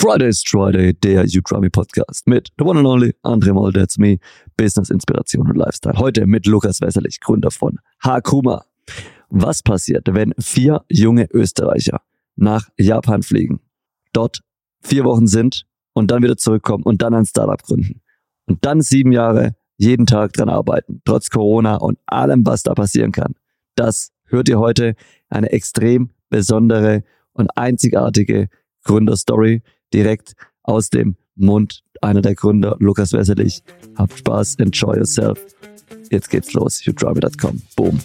[0.00, 3.98] Friday's Friday, der You Drive Me Podcast mit the one and only Andre Moll, that's
[3.98, 4.18] me,
[4.56, 5.98] Business, Inspiration und Lifestyle.
[5.98, 8.64] Heute mit Lukas Wesserlich, Gründer von Hakuma.
[9.28, 12.00] Was passiert, wenn vier junge Österreicher
[12.34, 13.60] nach Japan fliegen,
[14.14, 14.40] dort
[14.80, 18.00] vier Wochen sind und dann wieder zurückkommen und dann ein Startup gründen
[18.46, 23.12] und dann sieben Jahre jeden Tag dran arbeiten, trotz Corona und allem, was da passieren
[23.12, 23.34] kann?
[23.74, 24.94] Das hört ihr heute
[25.28, 27.04] eine extrem besondere
[27.34, 28.48] und einzigartige
[28.84, 29.62] Gründerstory
[29.92, 33.62] direkt aus dem Mund einer der Gründer, Lukas Wesselich.
[33.96, 35.38] Habt Spaß, enjoy yourself.
[36.10, 36.84] Jetzt geht's los.
[36.84, 37.62] YouDrive.com.
[37.76, 38.00] Boom.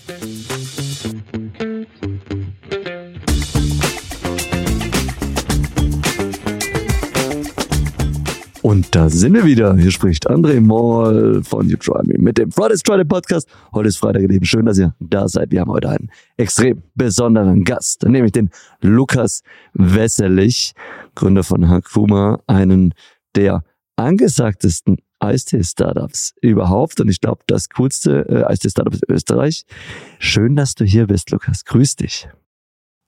[8.96, 9.76] Da sind wir wieder.
[9.76, 13.46] Hier spricht André Moll von You Try Me mit dem Fridays Friday Podcast.
[13.74, 15.52] Heute ist Freitag, ihr Schön, dass ihr da seid.
[15.52, 19.42] Wir haben heute einen extrem besonderen Gast, nämlich den Lukas
[19.74, 20.76] Wesserlich,
[21.14, 22.94] Gründer von Hakuma, einen
[23.36, 23.66] der
[23.98, 29.66] angesagtesten Eistee-Startups überhaupt und ich glaube das coolste äh, Eistee-Startup Österreich.
[30.20, 31.66] Schön, dass du hier bist, Lukas.
[31.66, 32.30] Grüß dich.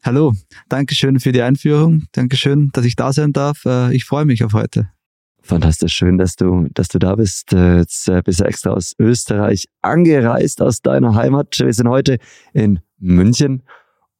[0.03, 0.33] Hallo,
[0.67, 2.07] Dankeschön für die Einführung.
[2.11, 3.63] Dankeschön, dass ich da sein darf.
[3.65, 4.89] Äh, ich freue mich auf heute.
[5.47, 7.53] Fantastisch schön, dass du, dass du da bist.
[7.53, 11.57] Äh, jetzt äh, bist du extra aus Österreich angereist, aus deiner Heimat.
[11.57, 12.17] Wir sind heute
[12.51, 13.63] in München.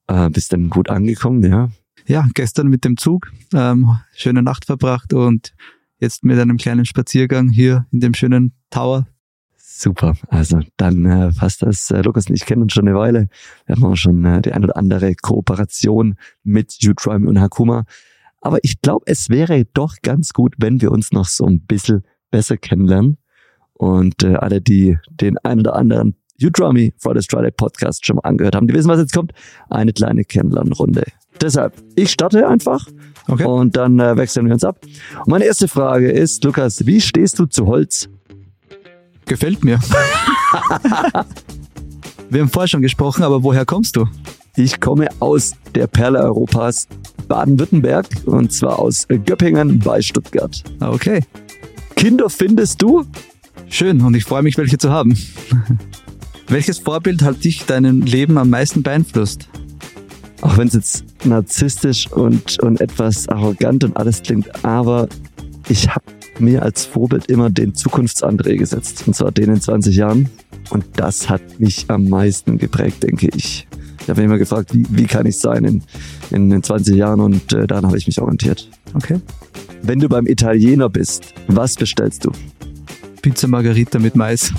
[0.08, 1.70] Äh, bist dann gut angekommen, ja?
[2.05, 3.30] Ja, gestern mit dem Zug.
[3.53, 5.53] Ähm, schöne Nacht verbracht und
[6.00, 9.05] jetzt mit einem kleinen Spaziergang hier in dem schönen Tower.
[9.58, 10.16] Super.
[10.30, 11.92] Also dann äh, passt das.
[11.92, 13.28] Äh, Lukas und ich kennen uns schon eine Weile.
[13.66, 17.83] Wir haben auch schon äh, die ein oder andere Kooperation mit U-Trime und Hakuma.
[18.41, 22.03] Aber ich glaube, es wäre doch ganz gut, wenn wir uns noch so ein bisschen
[22.31, 23.17] besser kennenlernen.
[23.73, 28.17] Und äh, alle, die den ein oder anderen You Draw Me Friday Friday Podcast schon
[28.17, 29.33] mal angehört haben, die wissen, was jetzt kommt.
[29.69, 31.03] Eine kleine Kennenlernrunde.
[31.41, 32.88] Deshalb, ich starte einfach
[33.27, 33.45] okay.
[33.45, 34.80] und dann äh, wechseln wir uns ab.
[35.19, 38.09] Und meine erste Frage ist, Lukas, wie stehst du zu Holz?
[39.25, 39.80] Gefällt mir.
[42.30, 44.05] wir haben vorher schon gesprochen, aber woher kommst du?
[44.55, 46.87] Ich komme aus der Perle Europas,
[47.28, 50.64] Baden-Württemberg, und zwar aus Göppingen bei Stuttgart.
[50.80, 51.22] Ah, okay.
[51.95, 53.05] Kinder findest du?
[53.70, 55.17] Schön, und ich freue mich, welche zu haben.
[56.50, 59.50] Welches Vorbild hat dich deinem Leben am meisten beeinflusst?
[60.42, 65.10] Auch wenn es jetzt narzisstisch und, und etwas arrogant und alles klingt, aber
[65.67, 66.05] ich habe
[66.39, 70.30] mir als Vorbild immer den Zukunftsandreh gesetzt, und zwar den in 20 Jahren.
[70.70, 73.67] Und das hat mich am meisten geprägt, denke ich.
[74.07, 75.83] Ich habe mich immer gefragt, wie, wie kann ich sein in,
[76.31, 78.69] in, in 20 Jahren und äh, daran habe ich mich orientiert.
[78.93, 79.19] Okay.
[79.81, 82.31] Wenn du beim Italiener bist, was bestellst du?
[83.21, 84.53] Pizza Margarita mit Mais.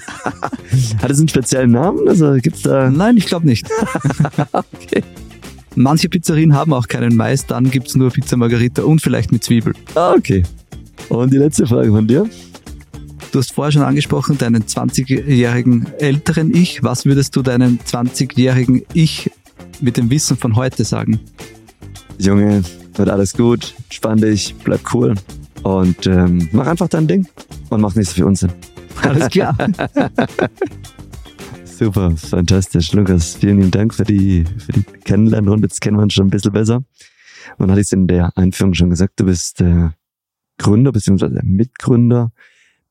[1.00, 2.06] Hat es einen speziellen Namen?
[2.06, 2.90] Also gibt's da?
[2.90, 3.66] Nein, ich glaube nicht.
[4.52, 5.02] okay.
[5.76, 9.42] Manche Pizzerien haben auch keinen Mais, dann gibt es nur Pizza Margarita und vielleicht mit
[9.42, 9.72] Zwiebel.
[9.94, 10.42] Ah, okay.
[11.08, 12.28] Und die letzte Frage von dir?
[13.34, 16.84] Du hast vorher schon angesprochen, deinen 20-jährigen älteren Ich.
[16.84, 19.28] Was würdest du deinem 20-jährigen Ich
[19.80, 21.18] mit dem Wissen von heute sagen?
[22.16, 22.62] Junge,
[22.94, 25.16] wird alles gut, spann dich, bleib cool
[25.64, 27.26] und ähm, mach einfach dein Ding
[27.70, 28.52] und mach nicht so viel Unsinn.
[29.02, 29.58] Alles klar.
[31.64, 32.92] Super, fantastisch.
[32.92, 35.66] Lukas, vielen lieben Dank für die, für die Kennenlernrunde.
[35.66, 36.84] Jetzt kennen wir uns schon ein bisschen besser.
[37.58, 39.88] Man hat es in der Einführung schon gesagt, du bist äh,
[40.56, 41.40] Gründer bzw.
[41.42, 42.30] Mitgründer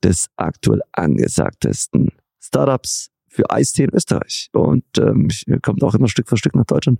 [0.03, 2.09] des aktuell angesagtesten
[2.39, 5.29] Startups für Eistee in Österreich und ähm,
[5.61, 6.99] kommt auch immer Stück für Stück nach Deutschland.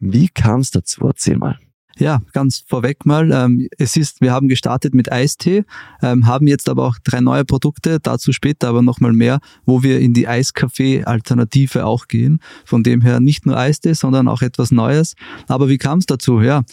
[0.00, 1.06] Wie kam es dazu?
[1.06, 1.58] Erzähl mal.
[1.96, 3.30] Ja, ganz vorweg mal.
[3.30, 5.64] Ähm, es ist, wir haben gestartet mit Eistee,
[6.02, 10.00] ähm, haben jetzt aber auch drei neue Produkte, dazu später aber nochmal mehr, wo wir
[10.00, 12.40] in die Eiskaffee-Alternative auch gehen.
[12.64, 15.14] Von dem her nicht nur Eistee, sondern auch etwas Neues.
[15.46, 16.40] Aber wie kam es dazu?
[16.40, 16.64] Ja,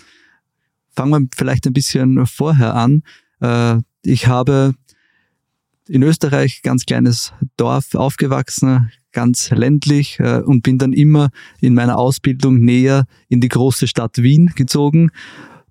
[0.89, 3.03] fangen wir vielleicht ein bisschen vorher an.
[3.41, 4.73] Äh, ich habe
[5.87, 11.97] in Österreich, ganz kleines Dorf aufgewachsen, ganz ländlich äh, und bin dann immer in meiner
[11.97, 15.11] Ausbildung näher in die große Stadt Wien gezogen.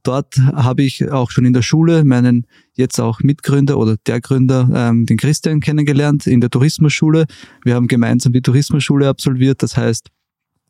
[0.03, 4.69] Dort habe ich auch schon in der Schule meinen jetzt auch Mitgründer oder der Gründer,
[4.73, 7.27] ähm, den Christian, kennengelernt in der Tourismusschule.
[7.65, 9.63] Wir haben gemeinsam die Tourismusschule absolviert.
[9.63, 10.09] Das heißt,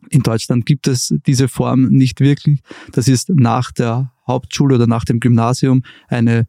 [0.09, 2.61] in Deutschland gibt es diese Form nicht wirklich.
[2.93, 6.47] Das ist nach der Hauptschule oder nach dem Gymnasium eine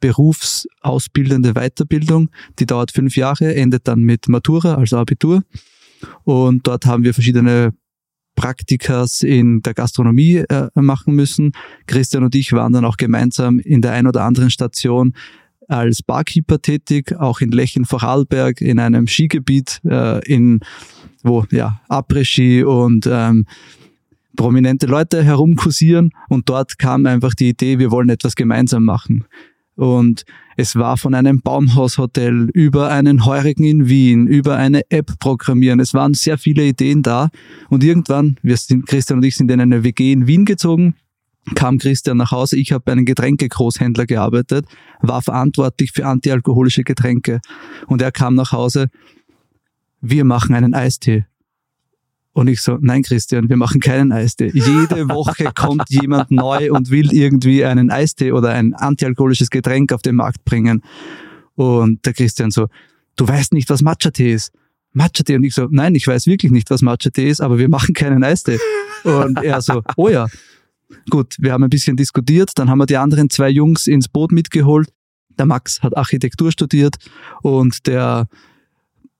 [0.00, 2.30] berufsausbildende Weiterbildung.
[2.58, 5.42] Die dauert fünf Jahre, endet dann mit Matura, also Abitur.
[6.24, 7.72] Und dort haben wir verschiedene
[8.34, 11.52] Praktikas in der Gastronomie äh, machen müssen.
[11.86, 15.12] Christian und ich waren dann auch gemeinsam in der ein oder anderen Station
[15.68, 20.60] als Barkeeper tätig, auch in Lechen Vorarlberg, in einem Skigebiet, äh, in
[21.22, 23.44] wo ja Après-Ski und ähm,
[24.36, 29.24] prominente Leute herumkursieren und dort kam einfach die Idee, wir wollen etwas gemeinsam machen.
[29.80, 30.26] Und
[30.58, 35.80] es war von einem Baumhaushotel über einen Heurigen in Wien, über eine App programmieren.
[35.80, 37.30] Es waren sehr viele Ideen da.
[37.70, 40.96] Und irgendwann, wir sind, Christian und ich sind in eine WG in Wien gezogen,
[41.54, 42.58] kam Christian nach Hause.
[42.58, 44.66] Ich habe bei einem Getränkegroßhändler gearbeitet,
[45.00, 47.40] war verantwortlich für antialkoholische Getränke.
[47.86, 48.90] Und er kam nach Hause,
[50.02, 51.24] wir machen einen Eistee.
[52.32, 54.50] Und ich so, nein, Christian, wir machen keinen Eistee.
[54.54, 60.02] Jede Woche kommt jemand neu und will irgendwie einen Eistee oder ein antialkoholisches Getränk auf
[60.02, 60.82] den Markt bringen.
[61.56, 62.68] Und der Christian so,
[63.16, 64.52] du weißt nicht, was Matcha-Tee ist.
[64.92, 65.36] Matcha-Tee.
[65.36, 68.22] Und ich so, nein, ich weiß wirklich nicht, was Matcha-Tee ist, aber wir machen keinen
[68.22, 68.58] Eistee.
[69.04, 70.26] Und er so, oh ja.
[71.08, 74.32] Gut, wir haben ein bisschen diskutiert, dann haben wir die anderen zwei Jungs ins Boot
[74.32, 74.88] mitgeholt.
[75.38, 76.96] Der Max hat Architektur studiert
[77.42, 78.28] und der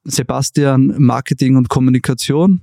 [0.04, 2.62] Sebastian Marketing und Kommunikation.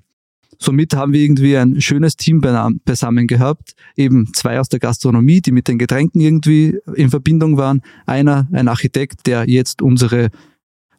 [0.60, 3.74] Somit haben wir irgendwie ein schönes Team beisammen gehabt.
[3.96, 7.82] Eben zwei aus der Gastronomie, die mit den Getränken irgendwie in Verbindung waren.
[8.06, 10.30] Einer, ein Architekt, der jetzt unsere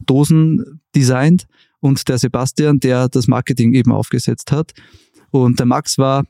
[0.00, 1.46] Dosen designt
[1.80, 4.72] und der Sebastian, der das Marketing eben aufgesetzt hat.
[5.30, 6.24] Und der Max war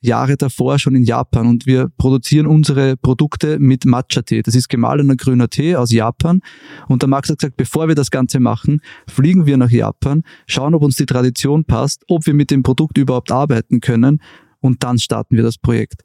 [0.00, 4.42] Jahre davor schon in Japan und wir produzieren unsere Produkte mit Matcha-Tee.
[4.42, 6.40] Das ist gemahlener grüner Tee aus Japan.
[6.88, 10.74] Und der Max hat gesagt, bevor wir das Ganze machen, fliegen wir nach Japan, schauen,
[10.74, 14.20] ob uns die Tradition passt, ob wir mit dem Produkt überhaupt arbeiten können
[14.60, 16.02] und dann starten wir das Projekt.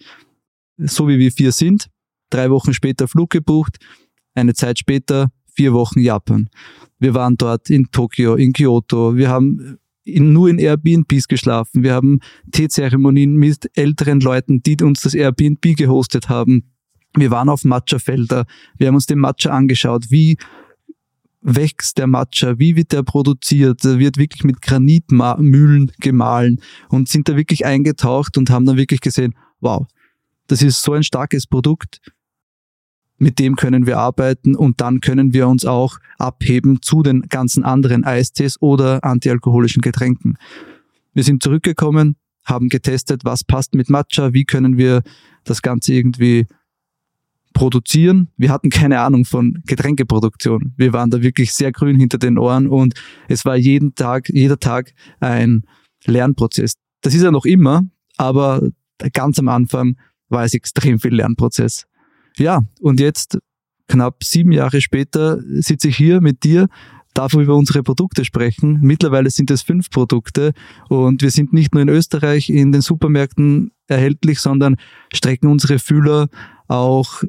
[0.78, 1.88] So wie wir vier sind,
[2.30, 3.78] drei Wochen später Flug gebucht,
[4.34, 6.50] eine Zeit später vier Wochen Japan.
[7.00, 9.16] Wir waren dort in Tokio, in Kyoto.
[9.16, 9.78] Wir haben
[10.12, 11.84] in, nur in Airbnbs geschlafen.
[11.84, 12.20] Wir haben
[12.52, 16.72] Teezeremonien mit älteren Leuten, die uns das Airbnb gehostet haben.
[17.16, 18.46] Wir waren auf Matcha-Felder.
[18.78, 20.06] Wir haben uns den Matcha angeschaut.
[20.10, 20.38] Wie
[21.42, 22.60] wächst der Matcha?
[22.60, 23.84] Wie wird der produziert?
[23.84, 29.02] Der wird wirklich mit Granitmühlen gemahlen und sind da wirklich eingetaucht und haben dann wirklich
[29.02, 29.88] gesehen, wow,
[30.48, 32.00] das ist so ein starkes Produkt
[33.22, 37.64] mit dem können wir arbeiten und dann können wir uns auch abheben zu den ganzen
[37.64, 40.38] anderen Eistees oder antialkoholischen Getränken.
[41.14, 42.16] Wir sind zurückgekommen,
[42.46, 45.04] haben getestet, was passt mit Matcha, wie können wir
[45.44, 46.48] das Ganze irgendwie
[47.54, 48.30] produzieren.
[48.38, 50.74] Wir hatten keine Ahnung von Getränkeproduktion.
[50.76, 52.96] Wir waren da wirklich sehr grün hinter den Ohren und
[53.28, 55.62] es war jeden Tag, jeder Tag ein
[56.06, 56.74] Lernprozess.
[57.02, 57.84] Das ist ja noch immer,
[58.18, 58.68] aber
[59.14, 59.96] ganz am Anfang
[60.30, 61.86] war es extrem viel Lernprozess.
[62.38, 63.38] Ja, und jetzt,
[63.88, 66.68] knapp sieben Jahre später, sitze ich hier mit dir,
[67.14, 68.80] darf über unsere Produkte sprechen.
[68.82, 70.54] Mittlerweile sind es fünf Produkte
[70.90, 74.78] und wir sind nicht nur in Österreich in den Supermärkten erhältlich, sondern
[75.14, 76.30] strecken unsere Fühler
[76.68, 77.24] auch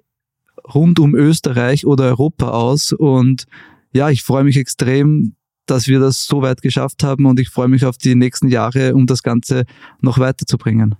[0.72, 2.92] rund um Österreich oder Europa aus.
[2.92, 3.46] Und
[3.92, 5.34] ja, ich freue mich extrem,
[5.66, 8.94] dass wir das so weit geschafft haben und ich freue mich auf die nächsten Jahre,
[8.94, 9.64] um das Ganze
[10.00, 10.94] noch weiterzubringen.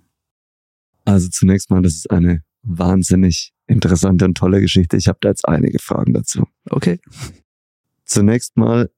[1.05, 4.97] Also zunächst mal, das ist eine wahnsinnig interessante und tolle Geschichte.
[4.97, 6.47] Ich habe da jetzt einige Fragen dazu.
[6.71, 7.01] Okay.
[8.05, 8.91] Zunächst mal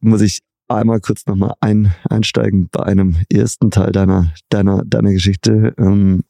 [0.00, 5.74] muss ich einmal kurz nochmal ein, einsteigen bei einem ersten Teil deiner, deiner, deiner Geschichte.
[5.78, 6.24] Ähm,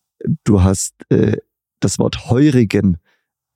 [0.44, 1.38] du hast äh,
[1.80, 2.98] das Wort Heurigen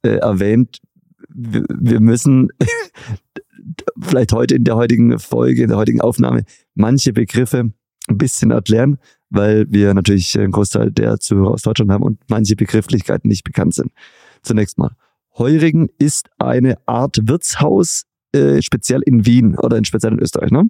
[0.03, 0.81] äh, erwähnt.
[1.29, 2.49] Wir, wir müssen
[4.01, 7.73] vielleicht heute in der heutigen Folge, in der heutigen Aufnahme manche Begriffe
[8.09, 8.99] ein bisschen erklären,
[9.31, 13.75] weil wir natürlich einen Großteil der Zuhörer aus Deutschland haben und manche Begrifflichkeiten nicht bekannt
[13.75, 13.93] sind.
[14.43, 14.93] Zunächst mal.
[15.37, 20.69] Heurigen ist eine Art Wirtshaus, äh, speziell in Wien oder in speziell in Österreich, ne?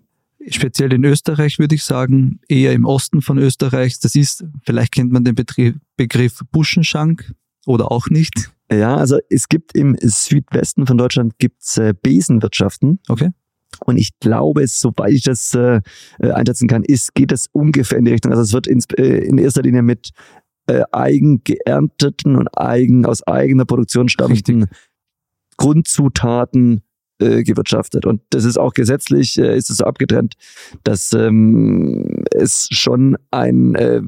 [0.48, 3.98] Speziell in Österreich würde ich sagen, eher im Osten von Österreichs.
[4.00, 7.32] Das ist, vielleicht kennt man den Betrieb, Begriff Buschenschank
[7.66, 8.50] oder auch nicht.
[8.70, 13.00] Ja, also es gibt im Südwesten von Deutschland gibt's äh, Besenwirtschaften.
[13.08, 13.30] Okay.
[13.84, 15.80] Und ich glaube, soweit ich das äh,
[16.20, 18.32] äh, einschätzen kann, ist, geht es ungefähr in die Richtung.
[18.32, 20.10] Also es wird ins, äh, in erster Linie mit
[20.66, 24.66] äh, eigen geernteten und eigen aus eigener Produktion stammenden
[25.56, 26.82] Grundzutaten
[27.20, 28.06] äh, gewirtschaftet.
[28.06, 30.34] Und das ist auch gesetzlich, äh, ist es so abgetrennt,
[30.84, 34.02] dass ähm, es schon ein äh,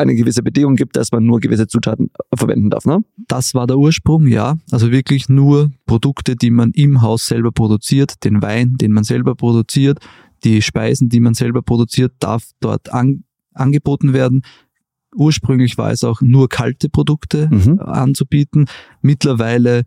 [0.00, 2.84] eine gewisse Bedingung gibt, dass man nur gewisse Zutaten verwenden darf.
[2.86, 3.04] Ne?
[3.28, 4.56] Das war der Ursprung, ja.
[4.70, 9.34] Also wirklich nur Produkte, die man im Haus selber produziert, den Wein, den man selber
[9.34, 9.98] produziert,
[10.44, 14.42] die Speisen, die man selber produziert, darf dort an, angeboten werden.
[15.14, 17.80] Ursprünglich war es auch nur kalte Produkte mhm.
[17.80, 18.66] anzubieten.
[19.02, 19.84] Mittlerweile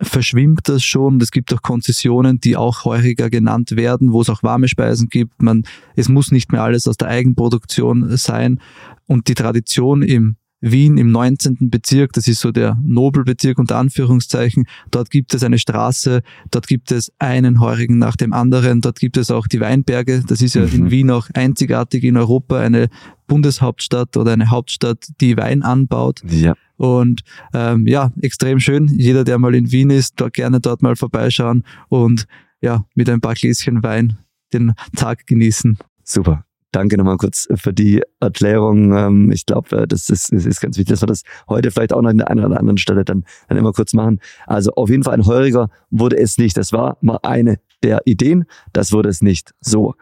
[0.00, 1.20] verschwimmt das schon.
[1.20, 5.42] Es gibt auch Konzessionen, die auch heuriger genannt werden, wo es auch warme Speisen gibt.
[5.42, 5.64] Man,
[5.96, 8.60] es muss nicht mehr alles aus der Eigenproduktion sein.
[9.08, 11.70] Und die Tradition im Wien im 19.
[11.70, 14.66] Bezirk, das ist so der Nobelbezirk unter Anführungszeichen.
[14.90, 19.16] Dort gibt es eine Straße, dort gibt es einen Heurigen nach dem anderen, dort gibt
[19.16, 20.22] es auch die Weinberge.
[20.26, 20.72] Das ist ja mhm.
[20.74, 22.88] in Wien auch einzigartig in Europa, eine
[23.26, 26.22] Bundeshauptstadt oder eine Hauptstadt, die Wein anbaut.
[26.28, 26.54] Ja.
[26.76, 27.22] Und
[27.54, 28.88] ähm, ja, extrem schön.
[28.88, 32.26] Jeder, der mal in Wien ist, dort gerne dort mal vorbeischauen und
[32.60, 34.18] ja, mit ein paar Gläschen Wein
[34.52, 35.78] den Tag genießen.
[36.02, 36.47] Super.
[36.72, 38.92] Danke nochmal kurz für die Erklärung.
[38.92, 42.02] Ähm, ich glaube, äh, das ist, ist ganz wichtig, dass wir das heute vielleicht auch
[42.02, 44.20] noch an der einen oder anderen Stelle dann, dann immer kurz machen.
[44.46, 46.56] Also auf jeden Fall ein Heuriger wurde es nicht.
[46.56, 48.44] Das war mal eine der Ideen.
[48.72, 49.54] Das wurde es nicht.
[49.60, 49.94] So.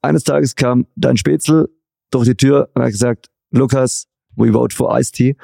[0.00, 1.68] Eines Tages kam dein Spätzle
[2.10, 5.36] durch die Tür und hat gesagt, Lukas, we vote for Ice Tea,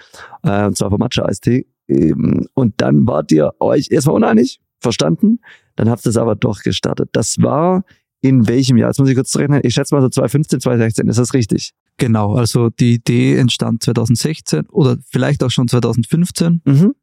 [0.42, 1.66] äh, und zwar für Matcha Ice Tea.
[1.88, 5.40] Ähm, und dann wart ihr euch erstmal uneinig, verstanden.
[5.76, 7.10] Dann habt ihr es aber doch gestartet.
[7.12, 7.84] Das war
[8.22, 8.88] in welchem Jahr?
[8.88, 9.60] Jetzt muss ich kurz rechnen.
[9.64, 11.08] Ich schätze mal so 2015, 2016.
[11.08, 11.72] Ist das richtig?
[11.98, 12.34] Genau.
[12.34, 16.62] Also die Idee entstand 2016 oder vielleicht auch schon 2015.
[16.64, 16.94] Mhm.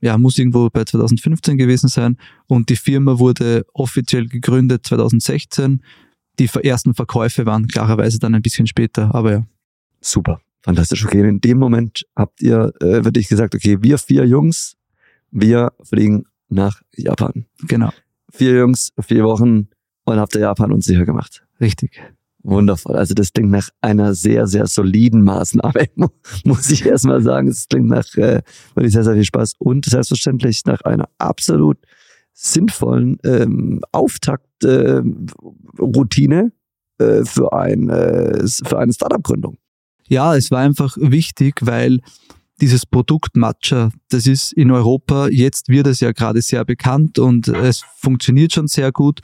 [0.00, 2.18] Ja, muss irgendwo bei 2015 gewesen sein.
[2.48, 5.82] Und die Firma wurde offiziell gegründet 2016.
[6.40, 9.46] Die ersten Verkäufe waren klarerweise dann ein bisschen später, aber ja.
[10.00, 10.40] Super.
[10.62, 11.04] Fantastisch.
[11.04, 14.76] Okay, in dem Moment habt ihr äh, wirklich gesagt, okay, wir vier Jungs,
[15.30, 17.46] wir fliegen nach Japan.
[17.68, 17.90] Genau.
[18.30, 19.68] Vier Jungs, vier Wochen,
[20.04, 21.44] und habt ihr Japan unsicher gemacht.
[21.60, 22.00] Richtig.
[22.42, 22.96] Wundervoll.
[22.96, 25.86] Also das klingt nach einer sehr, sehr soliden Maßnahme,
[26.44, 27.48] muss ich erstmal sagen.
[27.48, 28.42] Es klingt nach äh,
[28.74, 31.78] wirklich sehr, sehr viel Spaß und selbstverständlich nach einer absolut
[32.34, 36.52] sinnvollen ähm, Auftakt-Routine
[36.98, 39.56] äh, äh, für, ein, äh, für eine Startup-Gründung.
[40.06, 42.00] Ja, es war einfach wichtig, weil
[42.60, 47.48] dieses Produkt Matcha, das ist in Europa, jetzt wird es ja gerade sehr bekannt und
[47.48, 49.20] es funktioniert schon sehr gut.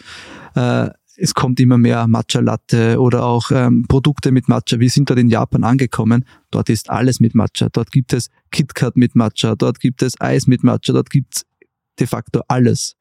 [0.55, 4.81] Äh, es kommt immer mehr Matcha Latte oder auch ähm, Produkte mit Matcha.
[4.81, 6.25] Wir sind dort in Japan angekommen.
[6.51, 7.69] Dort ist alles mit Matcha.
[7.71, 9.55] Dort gibt es KitKat mit Matcha.
[9.55, 10.95] Dort gibt es Eis mit Matcha.
[10.95, 11.47] Dort gibt es
[11.99, 12.97] de facto alles.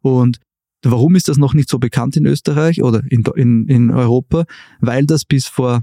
[0.00, 0.38] Und
[0.84, 4.44] warum ist das noch nicht so bekannt in Österreich oder in, in, in Europa?
[4.80, 5.82] Weil das bis vor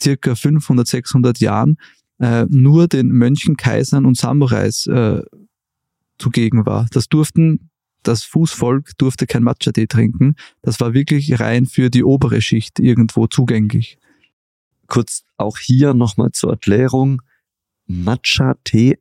[0.00, 1.76] circa 500, 600 Jahren
[2.20, 5.22] äh, nur den Mönchen, Kaisern und Samurais äh,
[6.18, 6.86] zugegen war.
[6.92, 7.70] Das durften,
[8.02, 10.36] das Fußvolk durfte kein Matcha-Tee trinken.
[10.62, 13.98] Das war wirklich rein für die obere Schicht irgendwo zugänglich.
[14.86, 17.22] Kurz auch hier nochmal zur Erklärung.
[17.86, 18.98] Matcha-Tee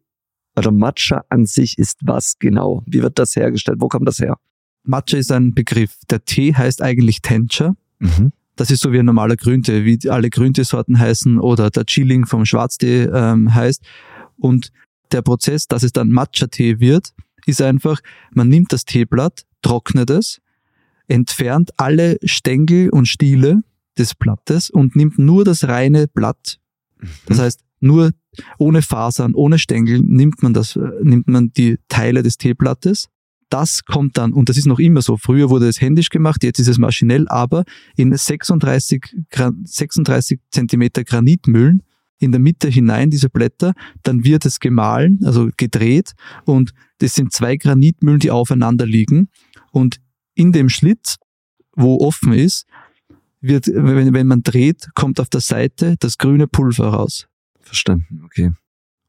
[0.55, 2.83] oder Matcha an sich ist was genau?
[2.85, 3.79] Wie wird das hergestellt?
[3.81, 4.37] Wo kommt das her?
[4.83, 5.97] Matcha ist ein Begriff.
[6.09, 7.75] Der Tee heißt eigentlich Tencha.
[7.99, 8.33] Mhm.
[8.55, 12.45] Das ist so wie ein normaler Grüntee, wie alle Grünteesorten heißen oder der Chilling vom
[12.45, 13.83] Schwarztee ähm, heißt.
[14.37, 14.71] Und
[15.11, 17.13] der Prozess, dass es dann Matcha-Tee wird,
[17.45, 17.99] ist einfach,
[18.31, 20.39] man nimmt das Teeblatt, trocknet es,
[21.07, 23.63] entfernt alle Stängel und Stiele
[23.97, 26.59] des Blattes und nimmt nur das reine Blatt.
[27.25, 27.41] Das mhm.
[27.41, 28.11] heißt, nur
[28.57, 33.09] ohne Fasern, ohne Stängel nimmt man das, äh, nimmt man die Teile des Teeblattes
[33.53, 36.59] das kommt dann, und das ist noch immer so, früher wurde es händisch gemacht, jetzt
[36.59, 39.15] ist es maschinell, aber in 36,
[39.63, 41.83] 36 Zentimeter Granitmühlen
[42.17, 46.13] in der Mitte hinein, diese Blätter, dann wird es gemahlen, also gedreht,
[46.45, 49.29] und das sind zwei Granitmühlen, die aufeinander liegen,
[49.71, 49.99] und
[50.33, 51.17] in dem Schlitz,
[51.75, 52.65] wo offen ist,
[53.39, 57.27] wird, wenn, wenn man dreht, kommt auf der Seite das grüne Pulver raus.
[57.61, 58.51] Verstanden, okay.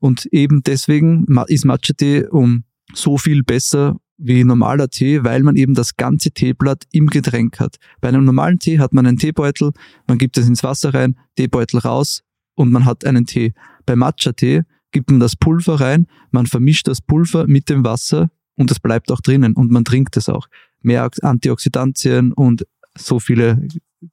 [0.00, 5.75] Und eben deswegen ist Matcha-Tee um so viel besser wie normaler Tee, weil man eben
[5.75, 7.76] das ganze Teeblatt im Getränk hat.
[8.00, 9.73] Bei einem normalen Tee hat man einen Teebeutel,
[10.07, 12.23] man gibt es ins Wasser rein, Teebeutel raus
[12.54, 13.52] und man hat einen Tee.
[13.85, 14.62] Bei Matcha-Tee
[14.93, 19.12] gibt man das Pulver rein, man vermischt das Pulver mit dem Wasser und es bleibt
[19.12, 20.47] auch drinnen und man trinkt es auch.
[20.81, 22.66] Mehr Antioxidantien und
[22.97, 23.66] so viele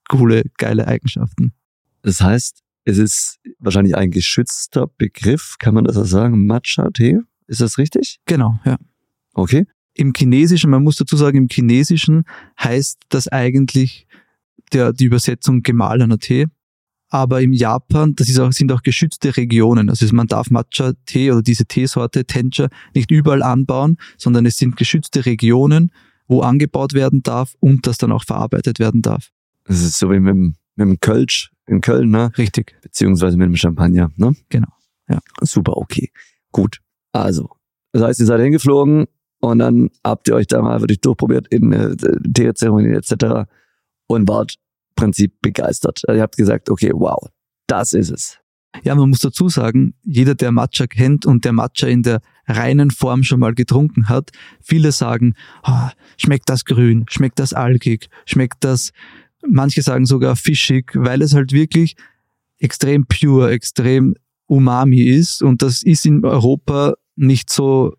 [0.09, 1.53] coole, geile Eigenschaften.
[2.01, 6.45] Das heißt, es ist wahrscheinlich ein geschützter Begriff, kann man das so sagen?
[6.47, 7.19] Matcha-Tee?
[7.47, 8.19] Ist das richtig?
[8.25, 8.77] Genau, ja.
[9.33, 9.67] Okay.
[9.93, 12.23] Im Chinesischen, man muss dazu sagen, im Chinesischen
[12.61, 14.07] heißt das eigentlich
[14.73, 16.47] der, die Übersetzung gemahlener Tee.
[17.09, 19.89] Aber im Japan, das ist auch, sind auch geschützte Regionen.
[19.89, 25.25] Also man darf Matcha-Tee oder diese Teesorte Tencha nicht überall anbauen, sondern es sind geschützte
[25.25, 25.91] Regionen,
[26.27, 29.29] wo angebaut werden darf und das dann auch verarbeitet werden darf.
[29.65, 32.31] Das ist so wie mit dem, mit dem Kölsch in Köln, ne?
[32.37, 32.77] Richtig.
[32.81, 34.33] Beziehungsweise mit dem Champagner, ne?
[34.47, 34.71] Genau.
[35.09, 35.19] Ja.
[35.41, 36.11] Super, okay.
[36.53, 36.79] Gut.
[37.11, 37.49] Also,
[37.91, 39.07] das heißt, ihr seid hingeflogen,
[39.41, 41.95] und dann habt ihr euch da mal wirklich durchprobiert in äh,
[42.33, 43.49] Teezeremonien etc.
[44.07, 46.01] und wart im Prinzip begeistert.
[46.07, 47.27] Also ihr habt gesagt, okay, wow,
[47.67, 48.37] das ist es.
[48.83, 52.89] Ja, man muss dazu sagen, jeder, der Matcha kennt und der Matcha in der reinen
[52.89, 54.31] Form schon mal getrunken hat,
[54.61, 55.33] viele sagen,
[55.67, 58.91] oh, schmeckt das grün, schmeckt das algig, schmeckt das,
[59.45, 61.95] manche sagen sogar fischig, weil es halt wirklich
[62.59, 64.15] extrem pure, extrem
[64.47, 67.93] Umami ist und das ist in Europa nicht so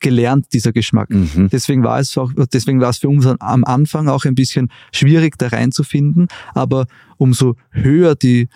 [0.00, 1.10] gelernt, dieser Geschmack.
[1.10, 1.48] Mhm.
[1.50, 5.38] Deswegen war es auch, deswegen war es für uns am Anfang auch ein bisschen schwierig,
[5.38, 6.28] da reinzufinden.
[6.54, 6.86] Aber
[7.16, 8.48] umso höher die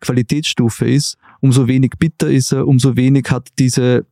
[0.00, 4.06] Qualitätsstufe ist, umso wenig bitter ist er, umso wenig hat diese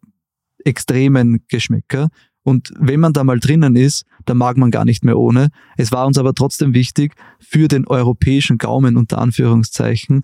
[0.65, 2.09] extremen Geschmäcker.
[2.43, 5.49] Und wenn man da mal drinnen ist, dann mag man gar nicht mehr ohne.
[5.77, 10.23] Es war uns aber trotzdem wichtig, für den europäischen Gaumen unter Anführungszeichen,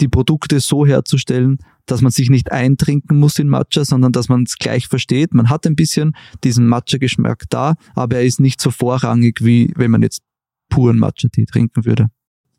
[0.00, 4.44] die Produkte so herzustellen, dass man sich nicht eintrinken muss in Matcha, sondern dass man
[4.44, 5.34] es gleich versteht.
[5.34, 9.90] Man hat ein bisschen diesen Matcha-Geschmack da, aber er ist nicht so vorrangig, wie wenn
[9.90, 10.22] man jetzt
[10.68, 12.08] puren Matcha-Tee trinken würde.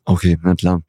[0.04, 0.82] Okay, na klar.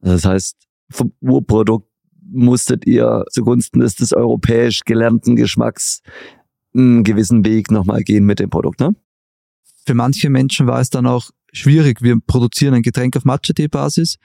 [0.00, 0.56] Das heißt,
[0.90, 1.88] vom Urprodukt
[2.32, 6.00] musstet ihr zugunsten des, des europäisch gelernten Geschmacks
[6.74, 8.94] einen gewissen Weg nochmal gehen mit dem Produkt, ne?
[9.86, 12.02] Für manche Menschen war es dann auch schwierig.
[12.02, 14.18] Wir produzieren ein Getränk auf Matcha-Tee-Basis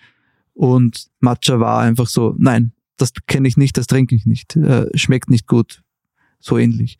[0.53, 4.87] und Matcha war einfach so, nein, das kenne ich nicht, das trinke ich nicht, äh,
[4.97, 5.81] schmeckt nicht gut,
[6.39, 6.97] so ähnlich.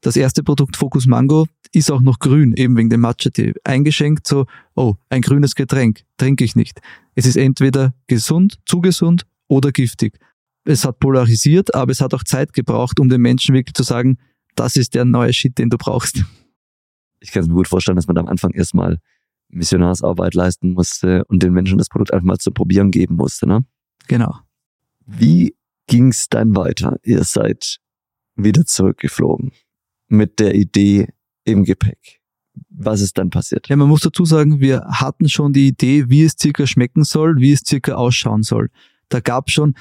[0.00, 3.54] Das erste Produkt Focus Mango ist auch noch grün, eben wegen dem Matcha-Tee.
[3.64, 6.80] Eingeschenkt so, oh, ein grünes Getränk, trinke ich nicht.
[7.14, 10.18] Es ist entweder gesund, zu gesund oder giftig.
[10.64, 14.18] Es hat polarisiert, aber es hat auch Zeit gebraucht, um den Menschen wirklich zu sagen,
[14.56, 16.24] das ist der neue Shit, den du brauchst.
[17.20, 18.98] Ich kann es mir gut vorstellen, dass man am Anfang erstmal
[19.48, 23.64] Missionarsarbeit leisten musste und den Menschen das Produkt einfach mal zu probieren geben musste, ne?
[24.06, 24.43] Genau.
[25.06, 25.54] Wie
[25.86, 26.98] ging es dann weiter?
[27.02, 27.78] Ihr seid
[28.36, 29.52] wieder zurückgeflogen
[30.08, 31.08] mit der Idee
[31.44, 32.20] im Gepäck.
[32.70, 33.68] Was ist dann passiert?
[33.68, 37.38] Ja, man muss dazu sagen, wir hatten schon die Idee, wie es circa schmecken soll,
[37.38, 38.70] wie es circa ausschauen soll.
[39.08, 39.74] Da gab schon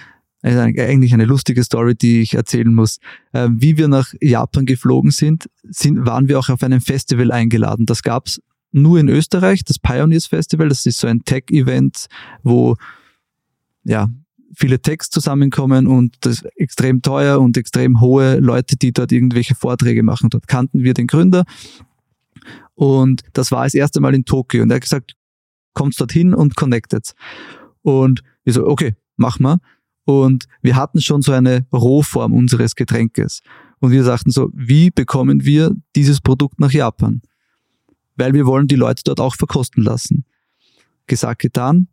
[0.43, 2.99] eigentlich eine lustige Story, die ich erzählen muss.
[3.33, 7.85] Ähm, wie wir nach Japan geflogen sind, sind, waren wir auch auf einem Festival eingeladen.
[7.85, 10.67] Das gab's nur in Österreich, das Pioneers Festival.
[10.67, 12.07] Das ist so ein Tech-Event,
[12.41, 12.75] wo
[13.85, 14.09] ja
[14.55, 20.03] viele Techs zusammenkommen und das extrem teuer und extrem hohe Leute, die dort irgendwelche Vorträge
[20.03, 20.29] machen.
[20.29, 21.45] Dort kannten wir den Gründer
[22.75, 25.15] und das war das erste Mal in Tokio und er hat gesagt,
[25.74, 27.13] kommt dorthin und connectet.
[27.81, 29.57] Und wir so, okay, mach mal.
[30.05, 33.41] Und wir hatten schon so eine Rohform unseres Getränkes.
[33.79, 37.22] Und wir sagten so, wie bekommen wir dieses Produkt nach Japan?
[38.15, 40.25] Weil wir wollen die Leute dort auch verkosten lassen.
[41.08, 41.88] Gesagt, getan,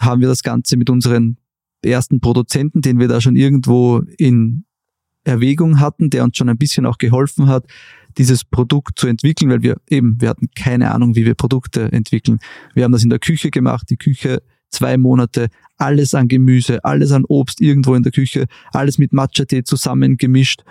[0.00, 1.36] haben wir das Ganze mit unseren
[1.84, 4.64] ersten Produzenten, den wir da schon irgendwo in
[5.24, 7.66] Erwägung hatten, der uns schon ein bisschen auch geholfen hat,
[8.18, 12.38] dieses Produkt zu entwickeln, weil wir eben, wir hatten keine Ahnung, wie wir Produkte entwickeln.
[12.74, 17.12] Wir haben das in der Küche gemacht, die Küche zwei Monate, alles an Gemüse, alles
[17.12, 20.62] an Obst irgendwo in der Küche, alles mit Matcha-Tee zusammengemischt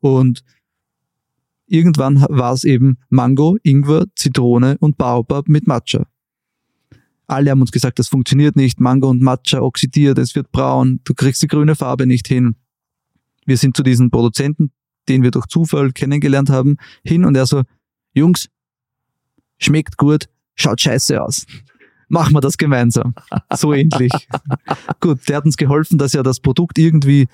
[0.00, 0.42] und
[1.66, 6.06] irgendwann war es eben Mango, Ingwer, Zitrone und Baobab mit Matcha.
[7.28, 8.80] Alle haben uns gesagt, das funktioniert nicht.
[8.80, 12.56] Mango und Matcha oxidiert, es wird braun, du kriegst die grüne Farbe nicht hin.
[13.44, 14.72] Wir sind zu diesen Produzenten,
[15.08, 17.62] den wir durch Zufall kennengelernt haben, hin und er so,
[18.14, 18.48] Jungs,
[19.58, 21.44] schmeckt gut, schaut scheiße aus.
[22.08, 23.14] Machen wir das gemeinsam.
[23.54, 24.12] So ähnlich.
[25.00, 27.28] gut, der hat uns geholfen, dass er das Produkt irgendwie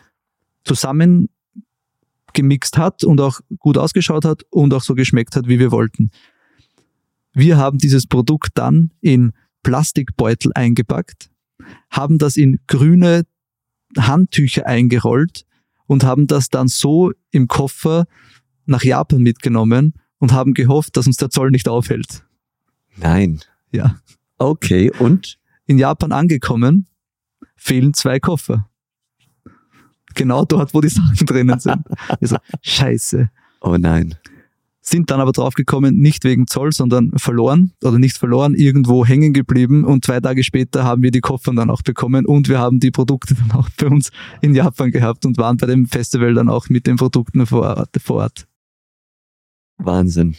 [0.64, 1.28] zusammen
[2.32, 6.10] gemixt hat und auch gut ausgeschaut hat und auch so geschmeckt hat, wie wir wollten.
[7.32, 9.32] Wir haben dieses Produkt dann in
[9.64, 11.30] Plastikbeutel eingepackt,
[11.90, 13.24] haben das in grüne
[13.98, 15.44] Handtücher eingerollt
[15.86, 18.06] und haben das dann so im Koffer
[18.66, 22.24] nach Japan mitgenommen und haben gehofft, dass uns der Zoll nicht aufhält.
[22.96, 23.40] Nein.
[23.72, 24.00] Ja.
[24.38, 25.38] Okay, und?
[25.66, 26.86] In Japan angekommen,
[27.56, 28.68] fehlen zwei Koffer.
[30.14, 31.82] Genau dort, wo die Sachen drinnen sind.
[32.20, 33.30] Also, scheiße.
[33.60, 34.14] Oh nein
[34.86, 39.84] sind dann aber draufgekommen, nicht wegen Zoll, sondern verloren oder nicht verloren, irgendwo hängen geblieben
[39.84, 42.90] und zwei Tage später haben wir die Koffer dann auch bekommen und wir haben die
[42.90, 44.10] Produkte dann auch bei uns
[44.42, 47.90] in Japan gehabt und waren bei dem Festival dann auch mit den Produkten vor Ort.
[47.98, 48.46] Vor Ort.
[49.78, 50.36] Wahnsinn.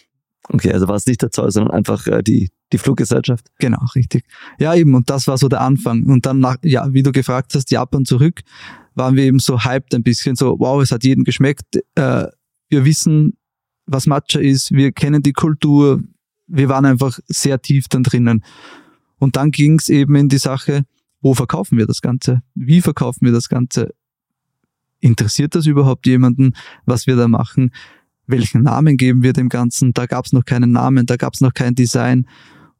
[0.49, 3.47] Okay, also war es nicht der Zoll, sondern einfach äh, die, die Fluggesellschaft.
[3.58, 4.25] Genau, richtig.
[4.60, 6.03] Ja, eben, und das war so der Anfang.
[6.03, 8.41] Und dann, nach, ja, wie du gefragt hast, Japan zurück,
[8.93, 11.77] waren wir eben so hyped ein bisschen, so, wow, es hat jedem geschmeckt.
[11.95, 12.27] Äh,
[12.69, 13.38] wir wissen,
[13.86, 16.04] was Matcha ist, wir kennen die Kultur,
[16.48, 18.43] wir waren einfach sehr tief dann drinnen.
[19.17, 20.84] Und dann ging es eben in die Sache,
[21.21, 22.41] wo verkaufen wir das Ganze?
[22.54, 23.93] Wie verkaufen wir das Ganze?
[25.00, 26.54] Interessiert das überhaupt jemanden,
[26.86, 27.71] was wir da machen?
[28.28, 29.93] Welchen Namen geben wir dem Ganzen?
[29.93, 32.28] Da gab es noch keinen Namen, da gab es noch kein Design.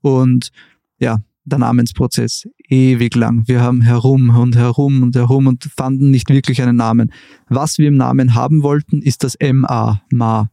[0.02, 0.52] Und
[1.00, 3.48] ja, der Namensprozess ewig lang.
[3.48, 7.12] Wir haben herum und herum und herum und fanden nicht wirklich einen Namen.
[7.48, 10.50] Was wir im Namen haben wollten, ist das MA, Ma.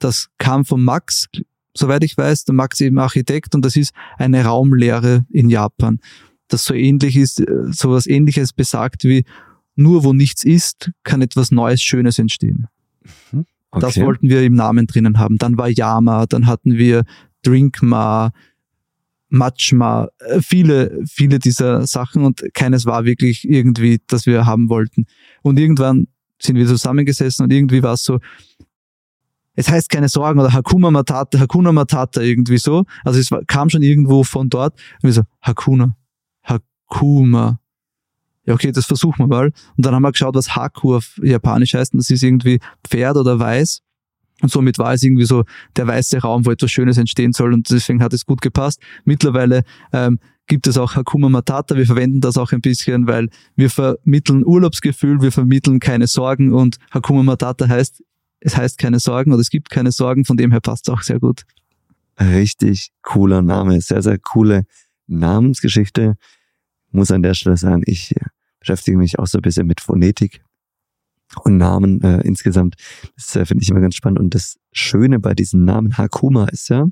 [0.00, 1.28] Das kam von Max,
[1.74, 6.00] soweit ich weiß, der Max eben Architekt und das ist eine Raumlehre in Japan.
[6.48, 9.24] Das so ähnlich ist, äh, sowas ähnliches besagt wie
[9.76, 12.66] nur wo nichts ist, kann etwas Neues, Schönes entstehen.
[13.32, 13.46] Mhm.
[13.70, 13.80] Okay.
[13.80, 15.38] Das wollten wir im Namen drinnen haben.
[15.38, 17.04] Dann war Yama, dann hatten wir
[17.42, 18.32] Drinkma,
[19.28, 25.06] Matchma, äh, viele, viele dieser Sachen und keines war wirklich irgendwie, das wir haben wollten.
[25.42, 26.08] Und irgendwann
[26.40, 28.18] sind wir zusammengesessen und irgendwie war es so,
[29.60, 32.84] es heißt keine Sorgen oder Hakuna Matata, Hakuna Matata irgendwie so.
[33.04, 34.74] Also es kam schon irgendwo von dort.
[35.02, 35.96] Und wir so, Hakuna,
[36.42, 37.60] Hakuma.
[38.46, 39.52] Ja, okay, das versuchen wir mal.
[39.76, 41.92] Und dann haben wir geschaut, was Haku auf Japanisch heißt.
[41.92, 43.82] Und das ist irgendwie Pferd oder Weiß.
[44.40, 45.44] Und somit war es irgendwie so
[45.76, 47.52] der weiße Raum, wo etwas Schönes entstehen soll.
[47.52, 48.80] Und deswegen hat es gut gepasst.
[49.04, 51.76] Mittlerweile ähm, gibt es auch Hakuma Matata.
[51.76, 56.54] Wir verwenden das auch ein bisschen, weil wir vermitteln Urlaubsgefühl, wir vermitteln keine Sorgen.
[56.54, 58.02] Und Hakuma Matata heißt,
[58.40, 60.24] es heißt keine Sorgen oder es gibt keine Sorgen.
[60.24, 61.42] Von dem her passt es auch sehr gut.
[62.18, 63.80] Richtig cooler Name.
[63.80, 64.64] Sehr, sehr coole
[65.06, 66.16] Namensgeschichte.
[66.90, 68.24] Muss an der Stelle sagen, ich äh,
[68.58, 70.42] beschäftige mich auch so ein bisschen mit Phonetik
[71.44, 72.76] und Namen äh, insgesamt.
[73.16, 74.18] Das äh, finde ich immer ganz spannend.
[74.18, 76.86] Und das Schöne bei diesen Namen Hakuma ist ja,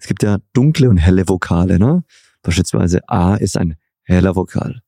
[0.00, 1.78] es gibt ja dunkle und helle Vokale.
[1.78, 2.04] Ne?
[2.42, 4.80] Beispielsweise A ist ein heller Vokal.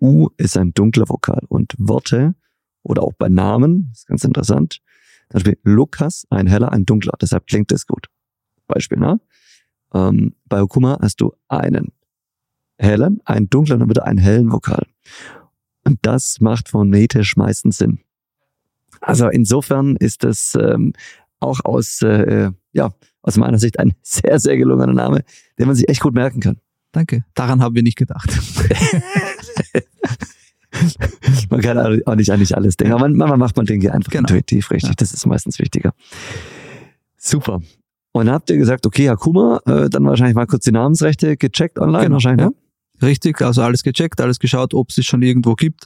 [0.00, 1.42] U ist ein dunkler Vokal.
[1.48, 2.34] Und Worte
[2.82, 4.80] oder auch bei Namen, ist ganz interessant,
[5.30, 7.14] zum Beispiel Lukas, ein heller, ein dunkler.
[7.20, 8.06] Deshalb klingt es gut.
[8.66, 9.20] Beispiel, ne?
[9.94, 11.92] Ähm, bei Hakuma hast du einen
[12.78, 14.86] hellen, einen dunklen und wieder einen hellen Vokal.
[15.84, 18.00] Und das macht phonetisch meistens Sinn.
[19.00, 20.92] Also insofern ist es ähm,
[21.40, 25.24] auch aus, äh, ja, aus meiner Sicht ein sehr, sehr gelungener Name,
[25.58, 26.58] den man sich echt gut merken kann.
[26.92, 27.24] Danke.
[27.34, 28.30] Daran haben wir nicht gedacht.
[31.50, 34.28] man kann auch nicht eigentlich alles denken, aber manchmal macht man Dinge einfach genau.
[34.28, 34.90] intuitiv richtig.
[34.90, 34.94] Ja.
[34.96, 35.92] Das ist meistens wichtiger.
[37.16, 37.60] Super.
[38.12, 41.78] Und dann habt ihr gesagt, okay, Akuma, äh, dann wahrscheinlich mal kurz die Namensrechte gecheckt
[41.78, 42.50] online genau, wahrscheinlich, ja.
[42.50, 43.06] Ne?
[43.06, 45.84] Richtig, also alles gecheckt, alles geschaut, ob es es schon irgendwo gibt.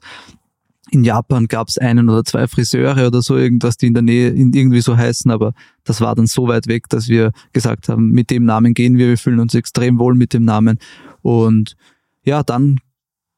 [0.91, 4.31] In Japan gab es einen oder zwei Friseure oder so irgendwas, die in der Nähe
[4.31, 5.53] irgendwie so heißen, aber
[5.85, 9.09] das war dann so weit weg, dass wir gesagt haben, mit dem Namen gehen wir,
[9.09, 10.79] wir fühlen uns extrem wohl mit dem Namen.
[11.23, 11.77] Und
[12.25, 12.81] ja, dann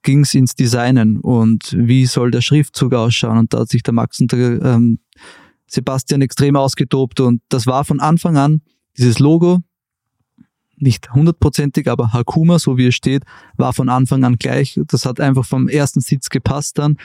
[0.05, 3.38] ging es ins Designen und wie soll der Schriftzug ausschauen?
[3.38, 5.01] Und da hat sich der Max und der ähm,
[5.67, 8.61] Sebastian extrem ausgetobt und das war von Anfang an
[8.97, 9.59] dieses Logo,
[10.77, 13.25] nicht hundertprozentig, aber Hakuma, so wie es steht,
[13.57, 14.79] war von Anfang an gleich.
[14.88, 16.97] Das hat einfach vom ersten Sitz gepasst dann.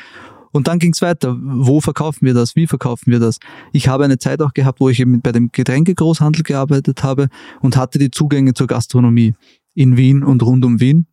[0.52, 1.38] Und dann ging es weiter.
[1.40, 2.56] Wo verkaufen wir das?
[2.56, 3.38] Wie verkaufen wir das?
[3.72, 7.30] Ich habe eine Zeit auch gehabt, wo ich eben bei dem Getränkegroßhandel gearbeitet habe
[7.62, 9.36] und hatte die Zugänge zur Gastronomie
[9.76, 11.06] in Wien und rund um Wien.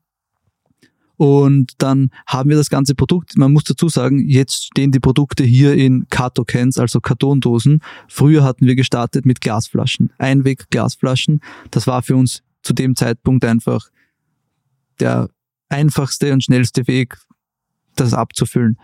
[1.16, 5.44] Und dann haben wir das ganze Produkt, man muss dazu sagen, jetzt stehen die Produkte
[5.44, 7.80] hier in Kato-Cans, also Kartondosen.
[8.08, 11.40] Früher hatten wir gestartet mit Glasflaschen, Einweg-Glasflaschen.
[11.70, 13.88] Das war für uns zu dem Zeitpunkt einfach
[15.00, 15.30] der
[15.68, 17.16] einfachste und schnellste Weg,
[17.94, 18.78] das abzufüllen.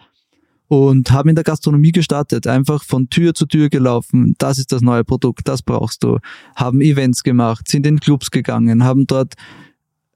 [0.68, 4.34] Und haben in der Gastronomie gestartet, einfach von Tür zu Tür gelaufen.
[4.38, 6.18] Das ist das neue Produkt, das brauchst du.
[6.56, 9.34] Haben Events gemacht, sind in Clubs gegangen, haben dort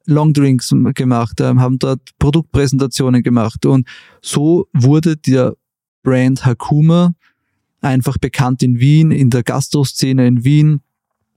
[0.06, 3.66] Longdrinks gemacht, ähm, haben dort Produktpräsentationen gemacht.
[3.66, 3.86] Und
[4.22, 5.54] so wurde der
[6.02, 7.14] Brand Hakuma
[7.80, 10.80] einfach bekannt in Wien, in der Gastroszene in Wien,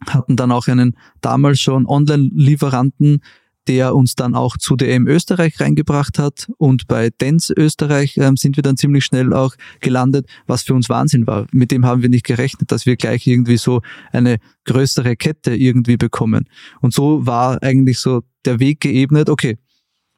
[0.08, 3.22] hatten dann auch einen damals schon Online-Lieferanten,
[3.67, 6.48] der uns dann auch zu DM Österreich reingebracht hat.
[6.58, 10.89] Und bei Dance Österreich ähm, sind wir dann ziemlich schnell auch gelandet, was für uns
[10.89, 11.45] Wahnsinn war.
[11.52, 15.98] Mit dem haben wir nicht gerechnet, dass wir gleich irgendwie so eine größere Kette irgendwie
[15.98, 16.45] bekommen.
[16.82, 19.58] Und so war eigentlich so der Weg geebnet, okay,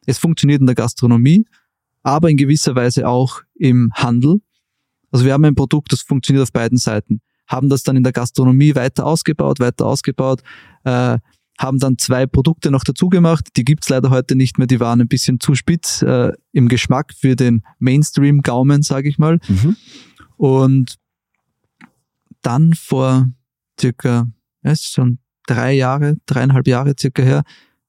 [0.05, 1.45] es funktioniert in der Gastronomie,
[2.03, 4.41] aber in gewisser Weise auch im Handel.
[5.11, 8.13] Also wir haben ein Produkt, das funktioniert auf beiden Seiten haben das dann in der
[8.13, 10.41] Gastronomie weiter ausgebaut, weiter ausgebaut,
[10.85, 11.17] äh,
[11.61, 13.49] haben dann zwei Produkte noch dazu gemacht.
[13.55, 17.13] Die gibt's leider heute nicht mehr, die waren ein bisschen zu spitz äh, im Geschmack
[17.13, 19.39] für den Mainstream-Gaumen, sage ich mal.
[19.47, 19.75] Mhm.
[20.37, 20.95] Und
[22.41, 23.29] dann vor
[23.79, 24.27] circa,
[24.63, 27.43] ja, ist schon drei Jahre, dreieinhalb Jahre circa her,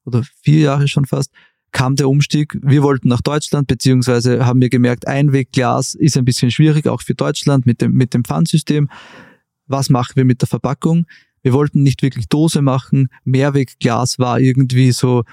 [0.05, 1.31] oder vier Jahre schon fast,
[1.71, 2.57] kam der Umstieg.
[2.61, 7.15] Wir wollten nach Deutschland, beziehungsweise haben wir gemerkt, Einwegglas ist ein bisschen schwierig, auch für
[7.15, 8.89] Deutschland mit dem, mit dem Pfandsystem
[9.67, 11.05] was machen wir mit der Verpackung?
[11.43, 13.09] Wir wollten nicht wirklich Dose machen.
[13.25, 15.23] Mehrwegglas war irgendwie so,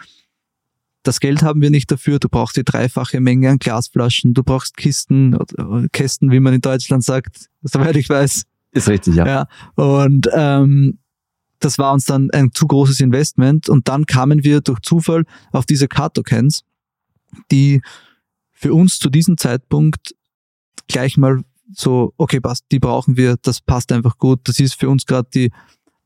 [1.03, 2.19] das Geld haben wir nicht dafür.
[2.19, 4.35] Du brauchst die dreifache Menge an Glasflaschen.
[4.35, 5.39] Du brauchst Kisten,
[5.93, 8.45] Kästen, wie man in Deutschland sagt, soweit ich weiß.
[8.73, 9.27] Ist richtig, ja.
[9.27, 10.99] ja und ähm,
[11.59, 13.69] das war uns dann ein zu großes Investment.
[13.69, 16.65] Und dann kamen wir durch Zufall auf diese Kato-Cans,
[17.51, 17.81] die
[18.53, 20.15] für uns zu diesem Zeitpunkt
[20.89, 21.43] gleich mal
[21.73, 24.41] so, okay, passt, die brauchen wir, das passt einfach gut.
[24.45, 25.51] Das ist für uns gerade die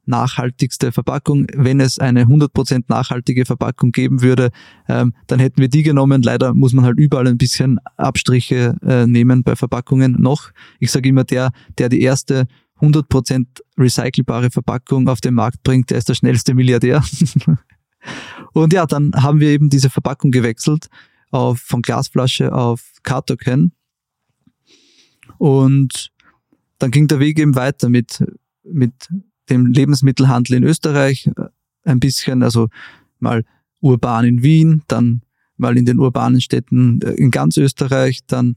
[0.06, 1.46] nachhaltigste Verpackung.
[1.54, 4.50] Wenn es eine 100% nachhaltige Verpackung geben würde,
[4.88, 6.22] ähm, dann hätten wir die genommen.
[6.22, 10.50] Leider muss man halt überall ein bisschen Abstriche äh, nehmen bei Verpackungen noch.
[10.78, 12.46] Ich sage immer, der, der die erste
[12.80, 13.46] 100%
[13.78, 17.02] recycelbare Verpackung auf den Markt bringt, der ist der schnellste Milliardär.
[18.52, 20.88] Und ja, dann haben wir eben diese Verpackung gewechselt
[21.30, 23.72] auf, von Glasflasche auf Cartocan.
[25.38, 26.10] Und
[26.78, 28.24] dann ging der Weg eben weiter mit,
[28.62, 29.08] mit
[29.50, 31.46] dem Lebensmittelhandel in Österreich äh,
[31.84, 32.68] ein bisschen, also
[33.18, 33.44] mal
[33.80, 35.22] urban in Wien, dann
[35.56, 38.56] mal in den urbanen Städten äh, in ganz Österreich, dann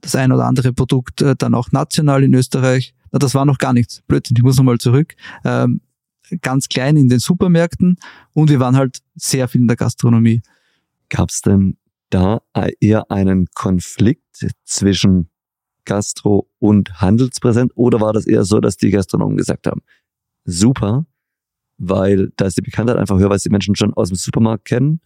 [0.00, 2.94] das ein oder andere Produkt äh, dann auch national in Österreich.
[3.10, 4.02] Na, das war noch gar nichts.
[4.06, 5.14] Blödsinn, ich muss nochmal zurück.
[5.44, 5.80] Ähm,
[6.42, 7.96] ganz klein in den Supermärkten
[8.34, 10.42] und wir waren halt sehr viel in der Gastronomie.
[11.08, 11.78] Gab es denn
[12.10, 12.42] da
[12.80, 15.30] eher einen Konflikt zwischen
[15.88, 19.80] Gastro und Handelspräsent oder war das eher so, dass die Gastronomen gesagt haben,
[20.44, 21.06] super,
[21.78, 24.66] weil da ist die Bekanntheit einfach höher, weil sie die Menschen schon aus dem Supermarkt
[24.66, 25.00] kennen?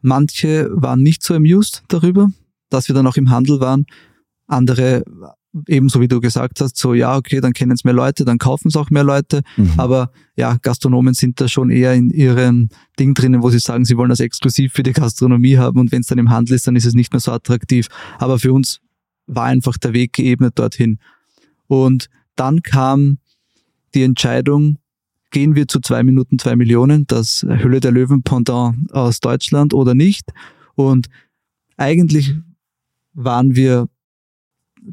[0.00, 2.30] Manche waren nicht so amused darüber,
[2.68, 3.86] dass wir dann auch im Handel waren.
[4.46, 5.04] Andere
[5.68, 8.68] ebenso wie du gesagt hast, so ja, okay, dann kennen es mehr Leute, dann kaufen
[8.68, 9.42] es auch mehr Leute.
[9.56, 9.74] Mhm.
[9.76, 13.96] Aber ja, Gastronomen sind da schon eher in ihrem Ding drinnen, wo sie sagen, sie
[13.96, 16.76] wollen das exklusiv für die Gastronomie haben und wenn es dann im Handel ist, dann
[16.76, 17.86] ist es nicht mehr so attraktiv.
[18.18, 18.80] Aber für uns
[19.26, 20.98] war einfach der Weg geebnet dorthin.
[21.66, 23.18] Und dann kam
[23.94, 24.78] die Entscheidung,
[25.30, 29.94] gehen wir zu zwei Minuten zwei Millionen, das Hülle der Löwen Pendant aus Deutschland oder
[29.94, 30.30] nicht.
[30.74, 31.08] Und
[31.76, 32.34] eigentlich
[33.14, 33.88] waren wir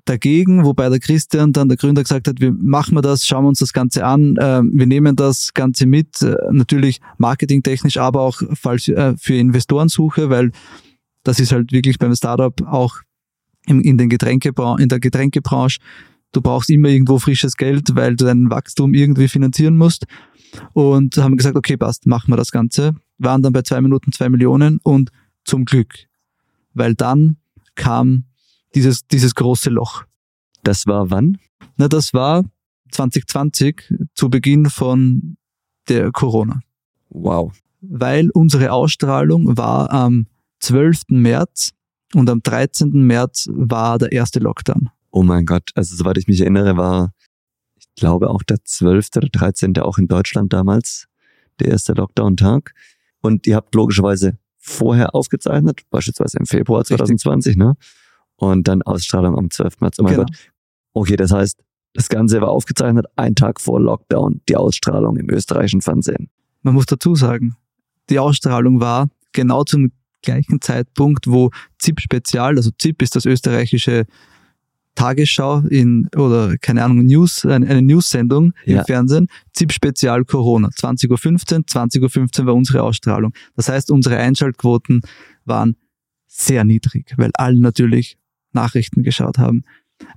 [0.05, 3.49] dagegen, wobei der Christian dann, der Gründer, gesagt hat, wir machen wir das, schauen wir
[3.49, 8.41] uns das Ganze an, äh, wir nehmen das Ganze mit, äh, natürlich marketingtechnisch, aber auch
[8.53, 10.51] falls, äh, für Investorensuche, weil
[11.23, 13.01] das ist halt wirklich beim Startup auch
[13.65, 15.79] in, in, den Getränkebra in der Getränkebranche,
[16.31, 20.05] du brauchst immer irgendwo frisches Geld, weil du dein Wachstum irgendwie finanzieren musst.
[20.73, 22.93] Und haben gesagt, okay, passt, machen wir das Ganze.
[23.17, 25.09] Waren dann bei zwei Minuten zwei Millionen und
[25.45, 25.93] zum Glück,
[26.73, 27.37] weil dann
[27.75, 28.25] kam
[28.75, 30.03] dieses, dieses große Loch.
[30.63, 31.37] Das war wann?
[31.77, 32.43] Na, das war
[32.91, 35.37] 2020 zu Beginn von
[35.87, 36.59] der Corona.
[37.09, 37.53] Wow.
[37.81, 40.27] Weil unsere Ausstrahlung war am
[40.59, 41.03] 12.
[41.09, 41.71] März
[42.15, 42.91] und am 13.
[42.91, 44.89] März war der erste Lockdown.
[45.11, 47.13] Oh mein Gott, also soweit ich mich erinnere, war,
[47.77, 49.09] ich glaube auch der 12.
[49.17, 49.77] oder 13.
[49.79, 51.07] auch in Deutschland damals
[51.59, 52.73] der erste Lockdown-Tag.
[53.21, 57.57] Und ihr habt logischerweise vorher aufgezeichnet, beispielsweise im Februar 2020, Richtig.
[57.57, 57.75] ne?
[58.41, 59.81] und dann Ausstrahlung am 12.
[59.81, 59.99] März.
[59.99, 60.25] Oh mein genau.
[60.25, 60.35] Gott.
[60.93, 61.61] Okay, das heißt,
[61.93, 66.29] das Ganze war aufgezeichnet, ein Tag vor Lockdown, die Ausstrahlung im österreichischen Fernsehen.
[66.63, 67.55] Man muss dazu sagen,
[68.09, 74.05] die Ausstrahlung war genau zum gleichen Zeitpunkt, wo ZIP Spezial, also ZIP ist das österreichische
[74.95, 78.79] Tagesschau in, oder keine Ahnung, News, eine, News-Sendung ja.
[78.79, 80.69] im Fernsehen, ZIP Spezial Corona.
[80.69, 83.33] 20.15 Uhr, 20.15 Uhr war unsere Ausstrahlung.
[83.55, 85.01] Das heißt, unsere Einschaltquoten
[85.45, 85.75] waren
[86.27, 88.17] sehr niedrig, weil alle natürlich
[88.53, 89.63] Nachrichten geschaut haben.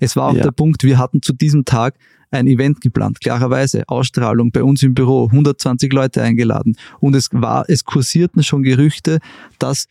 [0.01, 0.43] Es war auch ja.
[0.43, 1.97] der Punkt, wir hatten zu diesem Tag
[2.35, 6.77] ein Event geplant, klarerweise, Ausstrahlung bei uns im Büro, 120 Leute eingeladen.
[7.01, 9.19] Und es war, es kursierten schon Gerüchte,
[9.59, 9.87] dass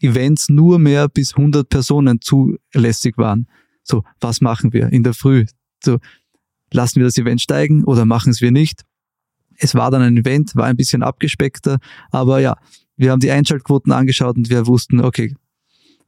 [0.00, 3.46] Events nur mehr bis 100 Personen zulässig waren.
[3.82, 5.46] So, was machen wir in der Früh?
[5.82, 5.98] So,
[6.72, 8.82] lassen wir das Event steigen oder machen es wir nicht?
[9.58, 11.78] Es war dann ein Event, war ein bisschen abgespeckter,
[12.10, 12.56] aber ja,
[12.96, 15.34] wir haben die Einschaltquoten angeschaut und wir wussten, okay,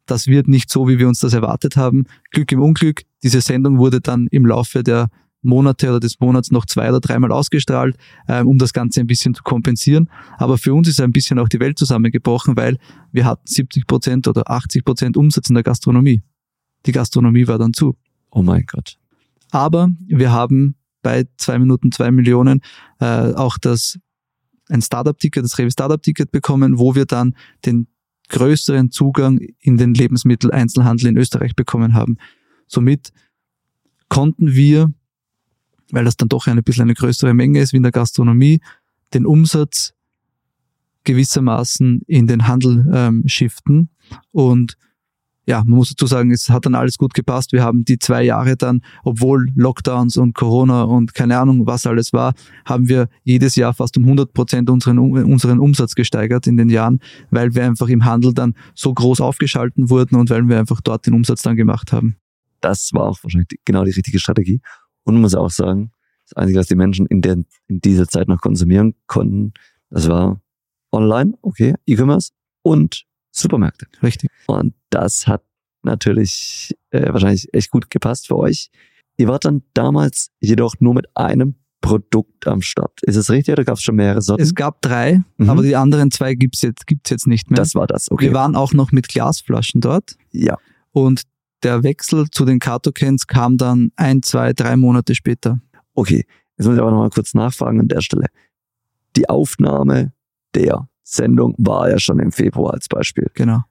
[0.07, 2.07] das wird nicht so, wie wir uns das erwartet haben.
[2.31, 3.03] Glück im Unglück.
[3.23, 5.09] Diese Sendung wurde dann im Laufe der
[5.43, 7.97] Monate oder des Monats noch zwei oder dreimal ausgestrahlt,
[8.29, 10.11] ähm, um das Ganze ein bisschen zu kompensieren.
[10.37, 12.77] Aber für uns ist ein bisschen auch die Welt zusammengebrochen, weil
[13.13, 16.23] wir hatten 70 Prozent oder 80 Prozent Umsatz in der Gastronomie.
[16.87, 17.97] Die Gastronomie war dann zu.
[18.31, 18.99] Oh mein Gott.
[19.51, 22.61] Aber wir haben bei zwei Minuten zwei Millionen
[23.01, 23.99] äh, auch das
[24.69, 27.87] ein Startup-Ticket, das Rewe Startup-Ticket bekommen, wo wir dann den
[28.29, 32.19] größeren Zugang in den Lebensmitteleinzelhandel in Österreich bekommen haben.
[32.67, 33.13] Somit
[34.09, 34.93] konnten wir,
[35.91, 38.61] weil das dann doch ein bisschen eine größere Menge ist wie in der Gastronomie,
[39.15, 39.95] den Umsatz
[41.05, 43.89] gewissermaßen in den Handel ähm, shiften
[44.31, 44.77] und
[45.49, 47.53] ja, man muss dazu sagen, es hat dann alles gut gepasst.
[47.53, 52.13] Wir haben die zwei Jahre dann, obwohl Lockdowns und Corona und keine Ahnung, was alles
[52.13, 52.35] war,
[52.67, 57.01] haben wir jedes Jahr fast um 100 Prozent unseren, unseren Umsatz gesteigert in den Jahren,
[57.31, 61.07] weil wir einfach im Handel dann so groß aufgeschalten wurden und weil wir einfach dort
[61.07, 62.17] den Umsatz dann gemacht haben.
[62.61, 64.61] Das war auch wahrscheinlich genau die richtige Strategie.
[65.09, 65.91] Und man muss auch sagen,
[66.25, 69.55] das Einzige, was die Menschen in, der, in dieser Zeit noch konsumieren konnten,
[69.89, 70.39] das war
[70.93, 73.87] online, okay, E-Commerce und Supermärkte.
[74.03, 74.31] Richtig.
[74.47, 75.43] Und das hat
[75.83, 78.71] natürlich äh, wahrscheinlich echt gut gepasst für euch.
[79.17, 83.01] Ihr wart dann damals jedoch nur mit einem Produkt am Start.
[83.03, 84.43] Ist es richtig oder gab es schon mehrere Sorten?
[84.43, 85.49] Es gab drei, mhm.
[85.49, 87.57] aber die anderen zwei gibt's jetzt, gibt's jetzt nicht mehr.
[87.57, 88.27] Das war das, okay.
[88.27, 90.17] Wir waren auch noch mit Glasflaschen dort.
[90.33, 90.59] Ja.
[90.93, 91.23] Und
[91.63, 95.61] der Wechsel zu den Cartocans kam dann ein, zwei, drei Monate später.
[95.95, 96.25] Okay,
[96.57, 98.27] jetzt muss ich aber nochmal kurz nachfragen an der Stelle.
[99.17, 100.13] Die Aufnahme
[100.55, 103.31] der Sendung war ja schon im Februar als Beispiel.
[103.35, 103.63] Genau.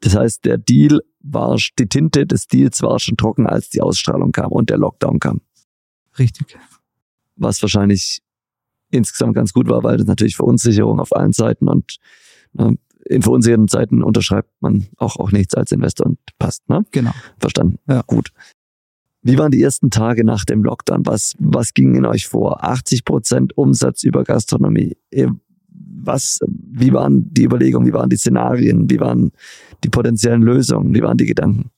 [0.00, 4.32] Das heißt, der Deal war, die Tinte des Deals war schon trocken, als die Ausstrahlung
[4.32, 5.40] kam und der Lockdown kam.
[6.18, 6.58] Richtig.
[7.36, 8.22] Was wahrscheinlich
[8.90, 11.96] insgesamt ganz gut war, weil das natürlich Verunsicherung auf allen Seiten und
[12.52, 16.84] ne, in verunsicherten Zeiten unterschreibt man auch, auch nichts als Investor und passt, ne?
[16.92, 17.12] Genau.
[17.38, 17.78] Verstanden.
[17.88, 18.02] Ja.
[18.06, 18.32] Gut.
[19.22, 21.04] Wie waren die ersten Tage nach dem Lockdown?
[21.06, 22.64] Was, was ging in euch vor?
[22.64, 24.96] 80 Prozent Umsatz über Gastronomie.
[25.68, 27.88] Was, wie waren die Überlegungen?
[27.88, 28.88] Wie waren die Szenarien?
[28.88, 29.32] Wie waren
[29.82, 30.94] die potenziellen Lösungen?
[30.94, 31.70] Wie waren die Gedanken?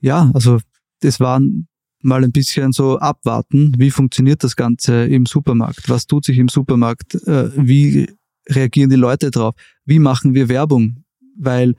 [0.00, 0.58] Ja, also
[1.00, 1.66] das waren
[2.02, 5.88] mal ein bisschen so abwarten, wie funktioniert das Ganze im Supermarkt?
[5.88, 7.14] Was tut sich im Supermarkt?
[7.26, 8.08] Äh, wie
[8.48, 9.54] reagieren die Leute drauf?
[9.90, 11.02] Wie machen wir Werbung?
[11.36, 11.74] Weil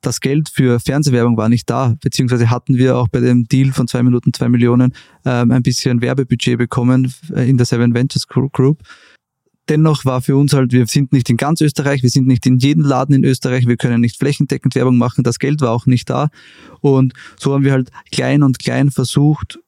[0.00, 3.86] das Geld für Fernsehwerbung war nicht da, beziehungsweise hatten wir auch bei dem Deal von
[3.86, 4.92] zwei Minuten zwei Millionen
[5.24, 8.82] ähm, ein bisschen Werbebudget bekommen äh, in der Seven Ventures Group.
[9.68, 12.58] Dennoch war für uns halt, wir sind nicht in ganz Österreich, wir sind nicht in
[12.58, 16.10] jedem Laden in Österreich, wir können nicht flächendeckend Werbung machen, das Geld war auch nicht
[16.10, 16.30] da.
[16.80, 19.60] Und so haben wir halt klein und klein versucht,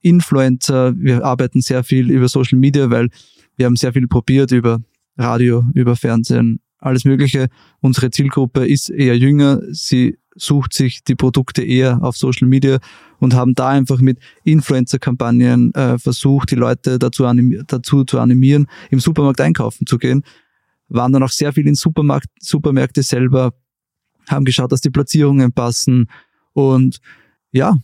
[0.00, 3.10] Influencer, wir arbeiten sehr viel über Social Media, weil
[3.56, 4.80] wir haben sehr viel probiert über
[5.18, 7.48] Radio, über Fernsehen, alles Mögliche.
[7.80, 9.60] Unsere Zielgruppe ist eher jünger.
[9.70, 12.78] Sie sucht sich die Produkte eher auf Social Media
[13.18, 17.24] und haben da einfach mit Influencer-Kampagnen äh, versucht, die Leute dazu,
[17.66, 20.24] dazu zu animieren, im Supermarkt einkaufen zu gehen.
[20.88, 23.54] Waren dann auch sehr viel in Supermarkt, Supermärkte selber,
[24.28, 26.08] haben geschaut, dass die Platzierungen passen
[26.52, 26.98] und
[27.52, 27.78] ja,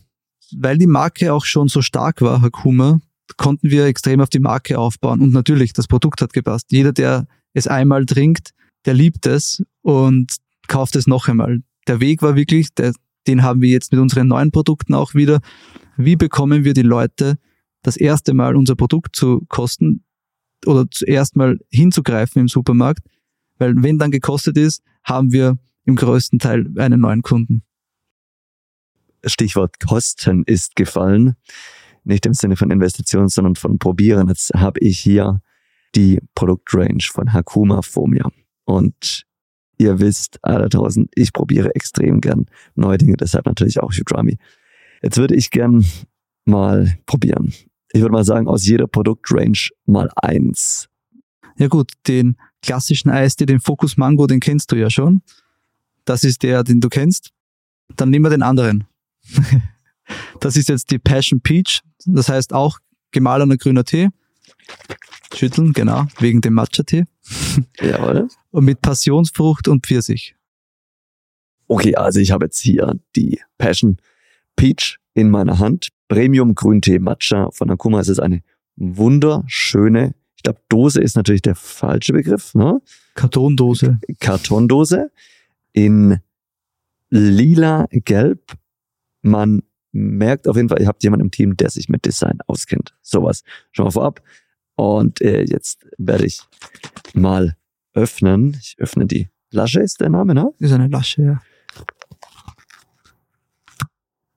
[0.57, 2.99] weil die Marke auch schon so stark war, Hakuma,
[3.37, 5.21] konnten wir extrem auf die Marke aufbauen.
[5.21, 6.67] Und natürlich, das Produkt hat gepasst.
[6.71, 8.51] Jeder, der es einmal trinkt,
[8.85, 10.35] der liebt es und
[10.67, 11.61] kauft es noch einmal.
[11.87, 12.93] Der Weg war wirklich, der,
[13.27, 15.39] den haben wir jetzt mit unseren neuen Produkten auch wieder.
[15.97, 17.37] Wie bekommen wir die Leute,
[17.83, 20.03] das erste Mal unser Produkt zu kosten
[20.65, 23.05] oder zuerst mal hinzugreifen im Supermarkt?
[23.57, 27.63] Weil wenn dann gekostet ist, haben wir im größten Teil einen neuen Kunden.
[29.25, 31.35] Stichwort Kosten ist gefallen
[32.03, 34.27] nicht im Sinne von Investitionen, sondern von Probieren.
[34.27, 35.41] Jetzt habe ich hier
[35.95, 38.31] die Produktrange von Hakuma vor mir.
[38.65, 39.23] Und
[39.77, 42.45] ihr wisst, alle draußen, ich probiere extrem gern
[42.75, 44.37] neue Dinge, deshalb natürlich auch Udrami.
[45.01, 45.85] Jetzt würde ich gern
[46.45, 47.53] mal probieren.
[47.91, 50.87] Ich würde mal sagen, aus jeder Produktrange mal eins.
[51.57, 55.21] Ja gut, den klassischen Eistee, den Focus Mango, den kennst du ja schon.
[56.05, 57.31] Das ist der, den du kennst.
[57.95, 58.85] Dann nehmen wir den anderen.
[60.41, 61.83] Das ist jetzt die Passion Peach.
[62.05, 62.79] Das heißt auch
[63.11, 64.09] gemahlener grüner Tee.
[65.33, 67.05] Schütteln, genau, wegen dem Matcha-Tee.
[67.79, 68.27] Jawohl.
[68.51, 70.35] Und mit Passionsfrucht und Pfirsich.
[71.67, 73.97] Okay, also ich habe jetzt hier die Passion
[74.55, 75.89] Peach in meiner Hand.
[76.09, 78.01] Premium Grüntee Matcha von Akuma.
[78.01, 78.43] Es ist eine
[78.75, 82.81] wunderschöne, ich glaube, Dose ist natürlich der falsche Begriff, ne?
[83.15, 83.99] Kartondose.
[84.19, 85.11] Kartondose
[85.71, 86.19] in
[87.09, 88.53] lila Gelb.
[89.21, 92.95] Man merkt auf jeden Fall, ihr habt jemanden im Team, der sich mit Design auskennt.
[93.01, 94.21] Sowas schon mal vorab.
[94.75, 96.41] Und äh, jetzt werde ich
[97.13, 97.55] mal
[97.93, 98.57] öffnen.
[98.59, 100.53] Ich öffne die Lasche, ist der Name, ne?
[100.59, 101.41] Ist eine Lasche, ja.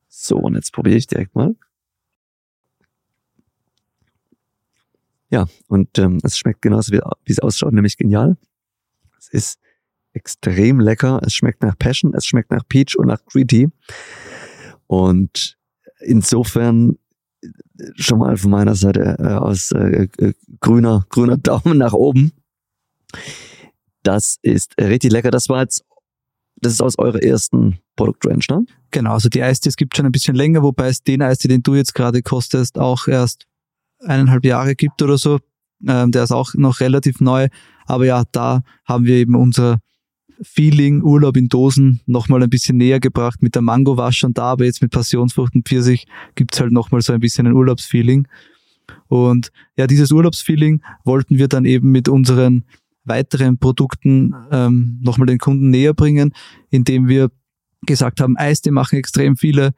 [0.08, 1.54] So, und jetzt probiere ich direkt mal.
[5.30, 8.36] Ja, und ähm, es schmeckt genauso, wie, wie es ausschaut, nämlich genial.
[9.18, 9.60] Es ist
[10.12, 11.20] extrem lecker.
[11.24, 13.68] Es schmeckt nach Passion, es schmeckt nach Peach und nach Green Tea.
[14.86, 15.58] Und
[16.00, 16.98] insofern
[17.96, 22.32] schon mal von meiner Seite äh, aus äh, äh, grüner, grüner Daumen nach oben.
[24.02, 25.30] Das ist richtig lecker.
[25.30, 25.84] Das war jetzt,
[26.56, 28.66] das ist aus eurer ersten Produktrange, ne?
[28.90, 31.74] Genau, also die Eistees gibt schon ein bisschen länger, wobei es den Eistee, den du
[31.74, 33.46] jetzt gerade kostest, auch erst
[34.00, 35.40] eineinhalb Jahre gibt oder so.
[35.86, 37.48] Ähm, der ist auch noch relativ neu.
[37.86, 39.80] Aber ja, da haben wir eben unser
[40.42, 43.42] Feeling, Urlaub in Dosen nochmal ein bisschen näher gebracht.
[43.42, 47.02] Mit der Mango war schon da, aber jetzt mit Passionsfrucht und Pfirsich gibt's halt nochmal
[47.02, 48.26] so ein bisschen ein Urlaubsfeeling.
[49.08, 52.64] Und ja, dieses Urlaubsfeeling wollten wir dann eben mit unseren
[53.04, 56.32] weiteren Produkten ähm, nochmal den Kunden näher bringen,
[56.70, 57.30] indem wir
[57.86, 59.74] gesagt haben, Eistee machen extrem viele,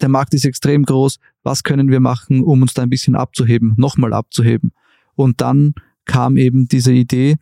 [0.00, 3.74] der Markt ist extrem groß, was können wir machen, um uns da ein bisschen abzuheben,
[3.76, 4.72] nochmal abzuheben.
[5.14, 5.74] Und dann
[6.04, 7.36] kam eben diese Idee,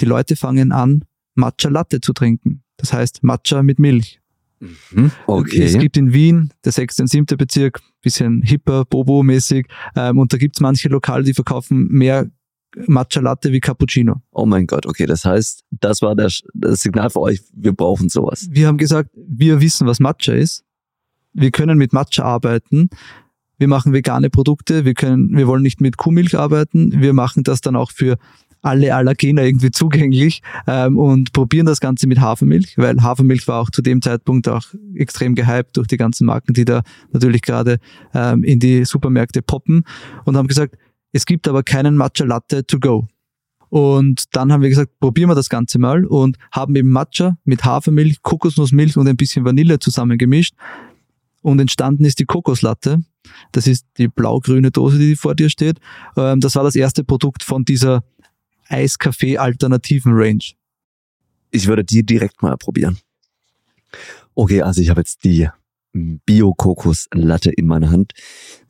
[0.00, 2.62] die Leute fangen an, Matcha Latte zu trinken.
[2.76, 4.20] Das heißt Matcha mit Milch.
[4.60, 5.10] Mhm.
[5.26, 5.62] Okay.
[5.62, 9.66] Es gibt in Wien der sechste und siebte Bezirk, bisschen hipper, Bobo-mäßig.
[9.96, 12.30] Ähm, und da gibt es manche Lokale, die verkaufen mehr
[12.86, 14.22] Matcha Latte wie Cappuccino.
[14.30, 15.06] Oh mein Gott, okay.
[15.06, 18.48] Das heißt, das war das, das Signal für euch, wir brauchen sowas.
[18.50, 20.64] Wir haben gesagt, wir wissen, was Matcha ist.
[21.32, 22.90] Wir können mit Matcha arbeiten.
[23.58, 24.84] Wir machen vegane Produkte.
[24.84, 27.00] Wir können, wir wollen nicht mit Kuhmilch arbeiten.
[27.00, 28.16] Wir machen das dann auch für
[28.62, 33.70] alle Allergene irgendwie zugänglich ähm, und probieren das Ganze mit Hafermilch, weil Hafermilch war auch
[33.70, 37.78] zu dem Zeitpunkt auch extrem gehypt durch die ganzen Marken, die da natürlich gerade
[38.14, 39.84] ähm, in die Supermärkte poppen
[40.24, 40.76] und haben gesagt,
[41.12, 43.08] es gibt aber keinen Matcha Latte to go.
[43.68, 47.64] Und dann haben wir gesagt, probieren wir das Ganze mal und haben eben Matcha mit
[47.64, 50.54] Hafermilch, Kokosnussmilch und ein bisschen Vanille zusammengemischt.
[51.42, 53.00] Und entstanden ist die Kokoslatte.
[53.52, 55.78] Das ist die blau-grüne Dose, die vor dir steht.
[56.16, 58.02] Ähm, das war das erste Produkt von dieser
[58.68, 60.44] Eiskaffee-Alternativen-Range.
[61.52, 62.98] Ich würde die direkt mal probieren.
[64.34, 65.48] Okay, also ich habe jetzt die
[65.92, 68.12] Bio-Kokos-Latte in meiner Hand.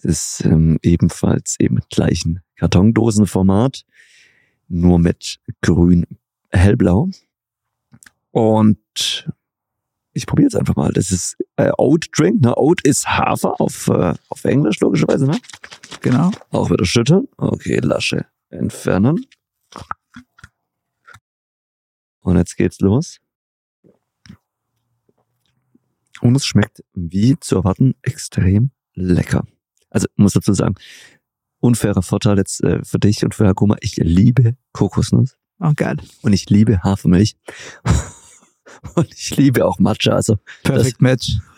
[0.03, 3.85] Das ist ähm, ebenfalls im gleichen Kartondosenformat,
[4.69, 6.07] nur mit grün
[6.51, 7.11] hellblau.
[8.31, 9.29] Und
[10.13, 10.93] ich probiere jetzt einfach mal.
[10.93, 12.43] Das ist äh, Oat Drink.
[12.43, 12.57] Ne?
[12.57, 15.27] Oat ist Hafer auf, äh, auf Englisch logischerweise.
[15.27, 15.39] Ne?
[16.01, 16.31] Genau.
[16.51, 17.29] Auch wieder schütteln.
[17.37, 19.27] Okay, Lasche entfernen.
[22.21, 23.19] Und jetzt geht's los.
[26.21, 29.47] Und es schmeckt, wie zu erwarten, extrem lecker.
[29.91, 30.75] Also muss dazu sagen,
[31.61, 33.77] unfairer Vorteil jetzt äh, für dich und für Herr Kummer.
[33.81, 35.37] Ich liebe Kokosnuss.
[35.59, 35.97] Oh, geil.
[36.23, 37.37] Und ich liebe Hafermilch.
[38.95, 40.13] und ich liebe auch Matcha.
[40.13, 41.39] Also Perfect das, Match.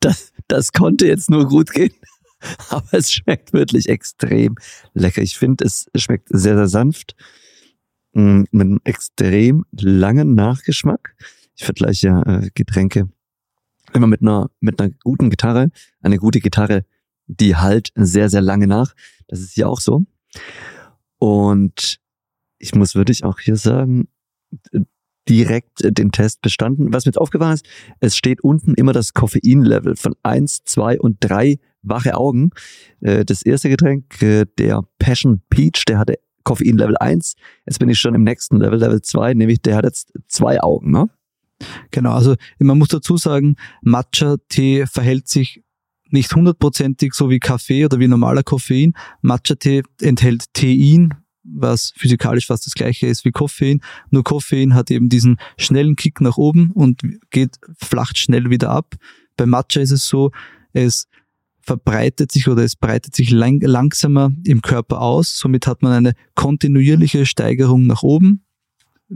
[0.00, 1.92] Das, das konnte jetzt nur gut gehen.
[2.70, 4.56] Aber es schmeckt wirklich extrem
[4.94, 5.22] lecker.
[5.22, 7.16] Ich finde, es schmeckt sehr, sehr sanft.
[8.12, 11.16] Mm, mit einem extrem langen Nachgeschmack.
[11.54, 13.08] Ich vergleiche ja äh, Getränke
[13.92, 15.70] immer mit einer, mit einer guten Gitarre.
[16.00, 16.84] Eine gute Gitarre,
[17.26, 18.94] die halt sehr, sehr lange nach.
[19.28, 20.02] Das ist hier auch so.
[21.18, 21.98] Und
[22.58, 24.08] ich muss wirklich auch hier sagen,
[25.28, 26.92] direkt den Test bestanden.
[26.92, 27.66] Was mir jetzt aufgefallen ist,
[28.00, 32.50] es steht unten immer das Koffeinlevel von eins, zwei und drei wache Augen.
[33.00, 37.34] Äh, das erste Getränk, äh, der Passion Peach, der hatte Koffein Level 1.
[37.66, 40.90] Jetzt bin ich schon im nächsten Level, Level 2, nämlich der hat jetzt zwei Augen,
[40.90, 41.08] ne?
[41.90, 45.62] Genau, also man muss dazu sagen, Matcha-Tee verhält sich
[46.10, 48.92] nicht hundertprozentig so wie Kaffee oder wie normaler Koffein.
[49.22, 53.80] Matcha-Tee enthält Tein, was physikalisch fast das gleiche ist wie Koffein.
[54.10, 58.94] Nur Koffein hat eben diesen schnellen Kick nach oben und geht, flacht schnell wieder ab.
[59.36, 60.30] Bei Matcha ist es so,
[60.72, 61.08] es
[61.60, 65.36] verbreitet sich oder es breitet sich lang, langsamer im Körper aus.
[65.36, 68.45] Somit hat man eine kontinuierliche Steigerung nach oben,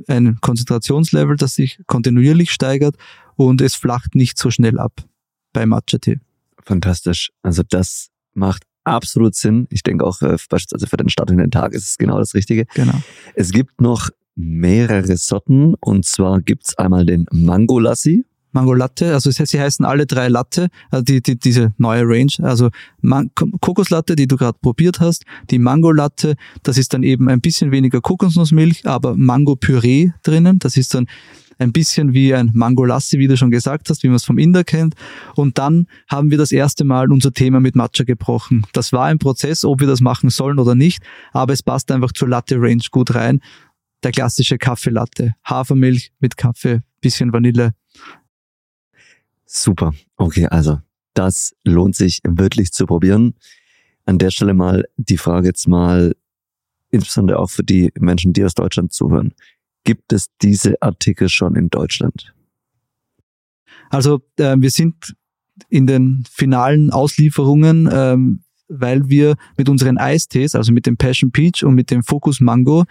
[0.08, 2.96] ein Konzentrationslevel, das sich kontinuierlich steigert
[3.36, 5.04] und es flacht nicht so schnell ab
[5.52, 6.20] bei Matcha-Tee.
[6.62, 7.30] Fantastisch.
[7.42, 9.66] Also das macht absolut Sinn.
[9.70, 12.34] Ich denke auch äh, beispielsweise für den Start in den Tag ist es genau das
[12.34, 12.66] Richtige.
[12.74, 13.00] Genau.
[13.34, 18.24] Es gibt noch mehrere Sorten und zwar gibt's einmal den Mango Lassi.
[18.52, 22.70] Mango Latte, also sie heißen alle drei Latte, also die, die, diese neue Range, also
[23.00, 27.40] Man Kokoslatte, die du gerade probiert hast, die Mango Latte, das ist dann eben ein
[27.40, 31.06] bisschen weniger Kokosnussmilch, aber Mango Püree drinnen, das ist dann
[31.60, 34.38] ein bisschen wie ein Mango Lassi, wie du schon gesagt hast, wie man es vom
[34.38, 34.94] Inder kennt.
[35.36, 38.66] Und dann haben wir das erste Mal unser Thema mit Matcha gebrochen.
[38.72, 42.12] Das war ein Prozess, ob wir das machen sollen oder nicht, aber es passt einfach
[42.12, 43.40] zur Latte Range gut rein.
[44.02, 47.74] Der klassische Kaffeelatte, Hafermilch mit Kaffee, bisschen Vanille,
[49.52, 49.92] Super.
[50.16, 50.78] Okay, also
[51.12, 53.34] das lohnt sich wirklich zu probieren.
[54.04, 56.14] An der Stelle mal die Frage jetzt mal,
[56.90, 59.34] insbesondere auch für die Menschen, die aus Deutschland zuhören.
[59.82, 62.32] Gibt es diese Artikel schon in Deutschland?
[63.88, 65.16] Also äh, wir sind
[65.68, 71.64] in den finalen Auslieferungen, ähm, weil wir mit unseren Eistees, also mit dem Passion Peach
[71.64, 72.84] und mit dem Focus Mango,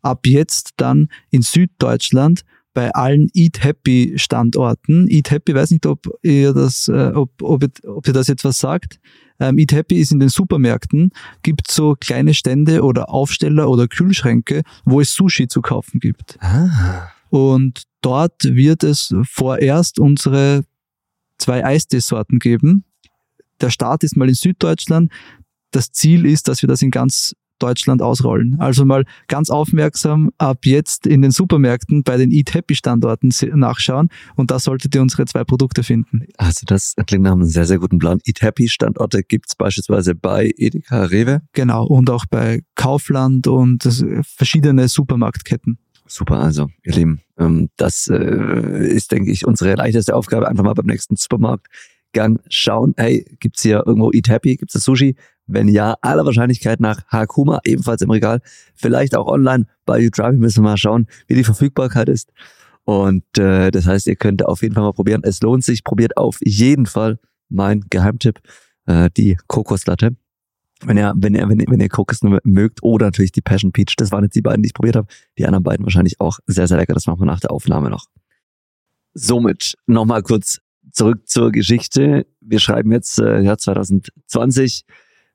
[0.00, 2.44] ab jetzt dann in Süddeutschland
[2.78, 5.08] bei allen Eat Happy Standorten.
[5.08, 8.60] Eat Happy, weiß nicht, ob ihr das, äh, ob, ob, ob ihr das jetzt was
[8.60, 9.00] sagt.
[9.40, 11.10] Ähm, Eat Happy ist in den Supermärkten,
[11.42, 16.38] gibt so kleine Stände oder Aufsteller oder Kühlschränke, wo es Sushi zu kaufen gibt.
[16.38, 17.08] Ah.
[17.30, 20.62] Und dort wird es vorerst unsere
[21.38, 22.84] zwei Eisteesorten geben.
[23.60, 25.10] Der Start ist mal in Süddeutschland.
[25.72, 28.56] Das Ziel ist, dass wir das in ganz Deutschland ausrollen.
[28.58, 34.08] Also mal ganz aufmerksam ab jetzt in den Supermärkten bei den Eat Happy Standorten nachschauen
[34.36, 36.26] und da solltet ihr unsere zwei Produkte finden.
[36.36, 38.18] Also das klingt nach einem sehr, sehr guten Plan.
[38.24, 41.42] Eat Happy Standorte gibt's beispielsweise bei Edeka Rewe.
[41.52, 43.88] Genau, und auch bei Kaufland und
[44.22, 45.78] verschiedene Supermarktketten.
[46.06, 50.48] Super, also ihr Lieben, ähm, das äh, ist, denke ich, unsere leichteste Aufgabe.
[50.48, 51.16] Einfach mal beim nächsten
[52.08, 55.16] Supermarktgang schauen, hey, gibt's hier irgendwo Eat Happy, gibt's das Sushi?
[55.46, 58.40] Wenn ja, aller Wahrscheinlichkeit nach Hakuma, ebenfalls im Regal,
[58.74, 62.32] vielleicht auch online bei Udrabi müssen wir mal schauen, wie die Verfügbarkeit ist.
[62.84, 65.22] Und äh, das heißt, ihr könnt auf jeden Fall mal probieren.
[65.24, 68.40] Es lohnt sich, probiert auf jeden Fall mein Geheimtipp,
[68.86, 70.16] äh, die Kokoslatte.
[70.82, 73.94] Wenn ihr, wenn ihr, wenn ihr, wenn ihr Kokos mögt oder natürlich die Passion Peach,
[73.96, 75.08] das waren jetzt die beiden, die ich probiert habe.
[75.38, 76.94] Die anderen beiden wahrscheinlich auch sehr, sehr lecker.
[76.94, 78.06] Das machen wir nach der Aufnahme noch.
[79.14, 80.60] Somit nochmal kurz
[80.98, 82.26] zurück zur Geschichte.
[82.40, 84.84] Wir schreiben jetzt äh, ja 2020.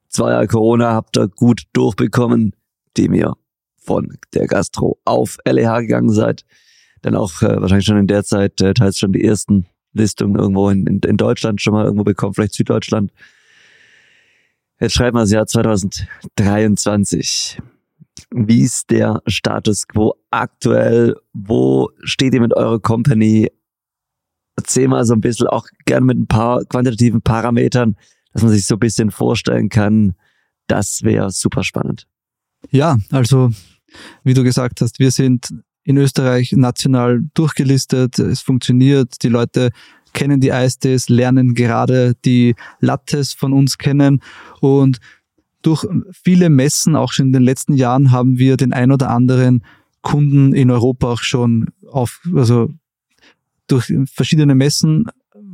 [0.10, 2.54] Zwei Jahre Corona habt ihr gut durchbekommen,
[2.98, 3.36] die mir
[3.78, 6.44] von der Gastro auf LEH gegangen seid.
[7.02, 10.70] Dann auch äh, wahrscheinlich schon in der Zeit äh, teils schon die ersten Listungen irgendwo
[10.70, 13.14] in, in, in Deutschland schon mal irgendwo bekommen, vielleicht Süddeutschland.
[14.82, 17.62] Jetzt schreiben wir das Jahr 2023.
[18.32, 21.16] Wie ist der Status quo aktuell?
[21.32, 23.50] Wo steht ihr mit eurer Company?
[24.56, 27.96] Erzähl mal so ein bisschen auch gerne mit ein paar quantitativen Parametern,
[28.34, 30.14] dass man sich so ein bisschen vorstellen kann.
[30.68, 32.08] Das wäre super spannend.
[32.70, 33.52] Ja, also
[34.24, 38.20] wie du gesagt hast, wir sind in Österreich national durchgelistet.
[38.20, 39.24] Es funktioniert.
[39.24, 39.72] Die Leute
[40.14, 44.22] kennen die Eistes, lernen gerade die Lattes von uns kennen
[44.62, 45.00] und
[45.64, 49.64] durch viele Messen, auch schon in den letzten Jahren, haben wir den ein oder anderen
[50.02, 52.70] Kunden in Europa auch schon auf, also
[53.74, 55.06] durch verschiedene Messen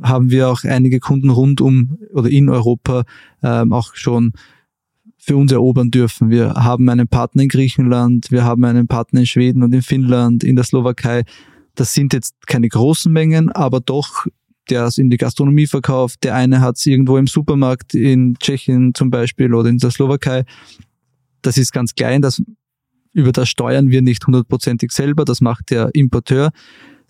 [0.02, 3.04] haben wir auch einige Kunden rund um oder in Europa
[3.42, 4.32] ähm, auch schon
[5.16, 6.30] für uns erobern dürfen.
[6.30, 10.44] Wir haben einen Partner in Griechenland, wir haben einen Partner in Schweden und in Finnland,
[10.44, 11.24] in der Slowakei.
[11.74, 14.26] Das sind jetzt keine großen Mengen, aber doch
[14.68, 18.94] der es in die Gastronomie verkauft, der eine hat es irgendwo im Supermarkt in Tschechien
[18.94, 20.44] zum Beispiel oder in der Slowakei.
[21.42, 22.40] Das ist ganz klein, das,
[23.12, 26.50] über das steuern wir nicht hundertprozentig selber, das macht der Importeur,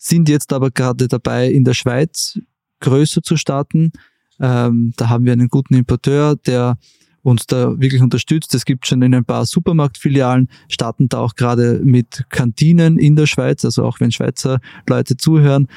[0.03, 2.38] sind jetzt aber gerade dabei, in der Schweiz
[2.80, 3.92] größer zu starten.
[4.40, 6.78] Ähm, da haben wir einen guten Importeur, der
[7.22, 8.55] uns da wirklich unterstützt.
[8.55, 13.26] Es gibt schon in ein paar Supermarktfilialen, starten da auch gerade mit Kantinen in der
[13.26, 15.68] Schweiz, also auch wenn Schweizer Leute zuhören,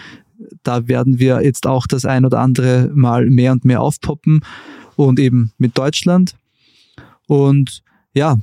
[0.64, 4.42] da werden wir jetzt auch das ein oder andere Mal mehr und mehr aufpoppen
[4.96, 6.36] und eben mit Deutschland.
[7.28, 8.40] Und ja,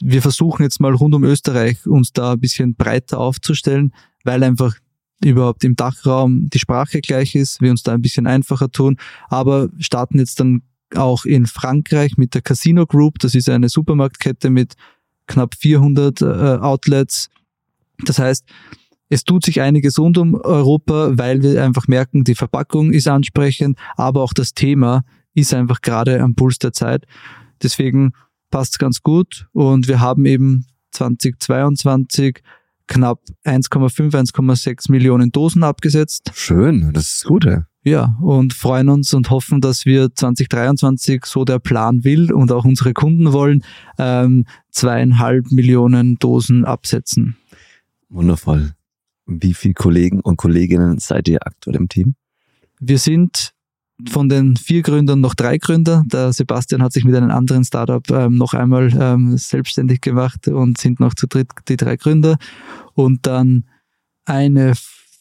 [0.00, 3.92] wir versuchen jetzt mal rund um Österreich uns da ein bisschen breiter aufzustellen,
[4.24, 4.76] weil einfach
[5.22, 8.96] überhaupt im Dachraum die Sprache gleich ist, wir uns da ein bisschen einfacher tun,
[9.28, 10.62] aber starten jetzt dann
[10.94, 13.18] auch in Frankreich mit der Casino Group.
[13.18, 14.74] Das ist eine Supermarktkette mit
[15.26, 17.30] knapp 400 äh, Outlets.
[18.04, 18.44] Das heißt,
[19.08, 23.78] es tut sich einiges rund um Europa, weil wir einfach merken, die Verpackung ist ansprechend,
[23.96, 25.04] aber auch das Thema
[25.34, 27.06] ist einfach gerade am Puls der Zeit.
[27.62, 28.12] Deswegen
[28.50, 32.42] passt es ganz gut und wir haben eben 2022
[32.86, 36.30] knapp 1,5, 1,6 Millionen Dosen abgesetzt.
[36.34, 37.44] Schön, das ist gut.
[37.44, 37.66] Ja.
[37.86, 42.64] Ja, und freuen uns und hoffen, dass wir 2023, so der Plan will und auch
[42.64, 43.62] unsere Kunden wollen,
[43.98, 47.36] ähm, zweieinhalb Millionen Dosen absetzen.
[48.08, 48.72] Wundervoll.
[49.26, 52.14] Wie viele Kollegen und Kolleginnen seid ihr aktuell im Team?
[52.80, 53.53] Wir sind
[54.10, 56.02] von den vier Gründern noch drei Gründer.
[56.06, 60.78] Der Sebastian hat sich mit einem anderen Startup ähm, noch einmal ähm, selbstständig gemacht und
[60.78, 62.36] sind noch zu dritt die drei Gründer.
[62.94, 63.64] Und dann
[64.24, 64.74] eine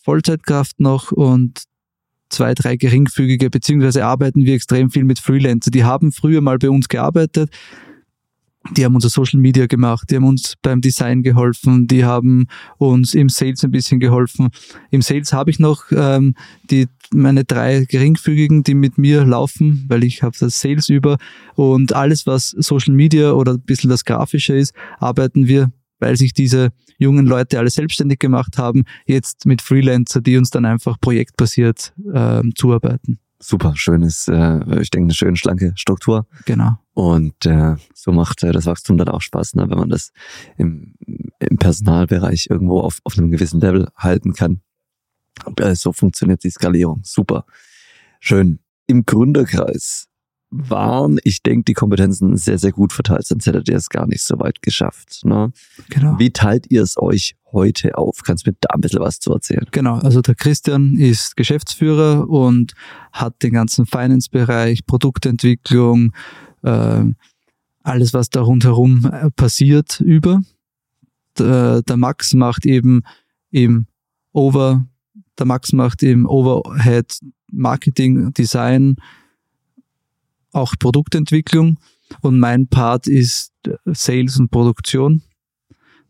[0.04, 1.64] Vollzeitkraft noch und
[2.30, 5.72] zwei, drei geringfügige, beziehungsweise arbeiten wir extrem viel mit Freelancer.
[5.72, 7.50] Die haben früher mal bei uns gearbeitet,
[8.72, 12.48] die haben unser Social Media gemacht, die haben uns beim Design geholfen, die haben
[12.78, 14.50] uns im Sales ein bisschen geholfen.
[14.90, 16.36] Im Sales habe ich noch ähm,
[16.70, 21.18] die meine drei geringfügigen, die mit mir laufen, weil ich habe das Sales über
[21.56, 26.34] und alles, was Social Media oder ein bisschen das Grafische ist, arbeiten wir, weil sich
[26.34, 31.94] diese jungen Leute alle selbstständig gemacht haben, jetzt mit Freelancer, die uns dann einfach projektbasiert
[32.14, 36.28] ähm, zuarbeiten super schönes, äh, ich denke, eine schöne, schlanke Struktur.
[36.46, 36.78] Genau.
[36.94, 40.12] Und äh, so macht äh, das Wachstum dann auch Spaß, ne, wenn man das
[40.58, 40.96] im,
[41.40, 44.62] im Personalbereich irgendwo auf, auf einem gewissen Level halten kann.
[45.46, 47.02] Und, äh, so funktioniert die Skalierung.
[47.04, 47.46] Super.
[48.20, 48.60] Schön.
[48.88, 50.08] Im Gründerkreis
[50.56, 54.24] waren, ich denke, die Kompetenzen sehr, sehr gut verteilt, sonst hättet ihr es gar nicht
[54.24, 55.22] so weit geschafft.
[55.26, 55.52] Ne?
[55.90, 56.20] Genau.
[56.20, 58.20] Wie teilt ihr es euch heute auf?
[58.24, 59.66] Kannst du mir da ein bisschen was zu erzählen?
[59.72, 62.74] Genau, also der Christian ist Geschäftsführer und
[63.12, 66.14] hat den ganzen Finance-Bereich, Produktentwicklung,
[66.62, 67.04] äh,
[67.82, 70.42] alles, was da rundherum äh, passiert, über.
[71.38, 73.02] Der, der Max macht eben
[73.50, 73.88] im
[74.32, 74.86] Over,
[75.40, 77.20] der Max macht eben Overhead
[77.52, 78.98] Marketing, Design,
[80.54, 81.78] auch Produktentwicklung
[82.22, 83.52] und mein Part ist
[83.86, 85.24] Sales und Produktion.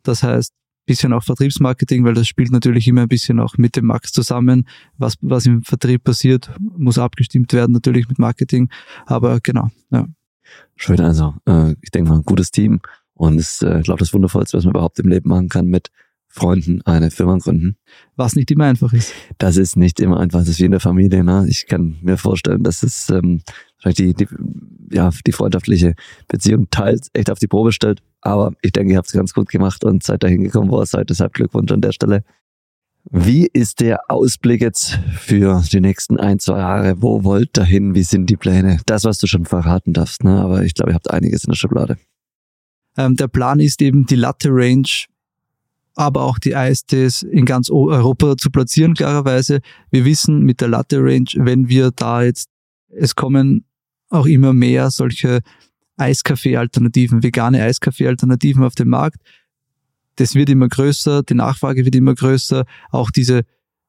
[0.03, 0.53] Das heißt,
[0.85, 4.67] bisschen auch Vertriebsmarketing, weil das spielt natürlich immer ein bisschen auch mit dem Max zusammen.
[4.97, 8.69] Was, was im Vertrieb passiert, muss abgestimmt werden natürlich mit Marketing.
[9.05, 10.07] Aber genau, ja.
[10.75, 12.81] Schön, also äh, ich denke mal, ein gutes Team
[13.13, 15.89] und es äh, glaube das Wundervollste, was man überhaupt im Leben machen kann mit
[16.35, 17.77] Freunden eine Firma gründen.
[18.15, 19.13] Was nicht immer einfach ist.
[19.37, 21.23] Das ist nicht immer einfach, das ist wie in der Familie.
[21.23, 21.45] Ne?
[21.47, 23.43] Ich kann mir vorstellen, dass es ähm,
[23.77, 24.27] vielleicht die, die,
[24.91, 25.93] ja, die freundschaftliche
[26.27, 28.01] Beziehung teils echt auf die Probe stellt.
[28.21, 30.87] Aber ich denke, ihr habt es ganz gut gemacht und seid dahin gekommen, wo ihr
[30.87, 31.11] seid.
[31.11, 32.23] Deshalb Glückwunsch an der Stelle.
[33.11, 36.99] Wie ist der Ausblick jetzt für die nächsten ein, zwei Jahre?
[37.03, 37.93] Wo wollt ihr hin?
[37.93, 38.79] Wie sind die Pläne?
[38.87, 40.41] Das, was du schon verraten darfst, ne?
[40.41, 41.97] aber ich glaube, ihr habt einiges in der Schublade.
[42.97, 44.87] Ähm, der Plan ist eben, die Latte-Range,
[45.95, 49.59] aber auch die ISTs in ganz Europa zu platzieren, klarerweise.
[49.91, 52.49] Wir wissen mit der Latte-Range, wenn wir da jetzt,
[52.89, 53.65] es kommen
[54.09, 55.41] auch immer mehr solche
[55.97, 59.17] Eiskaffee-Alternativen, vegane Eiskaffee-Alternativen auf den Markt
[60.15, 63.41] das wird immer größer, die Nachfrage wird immer größer, auch diese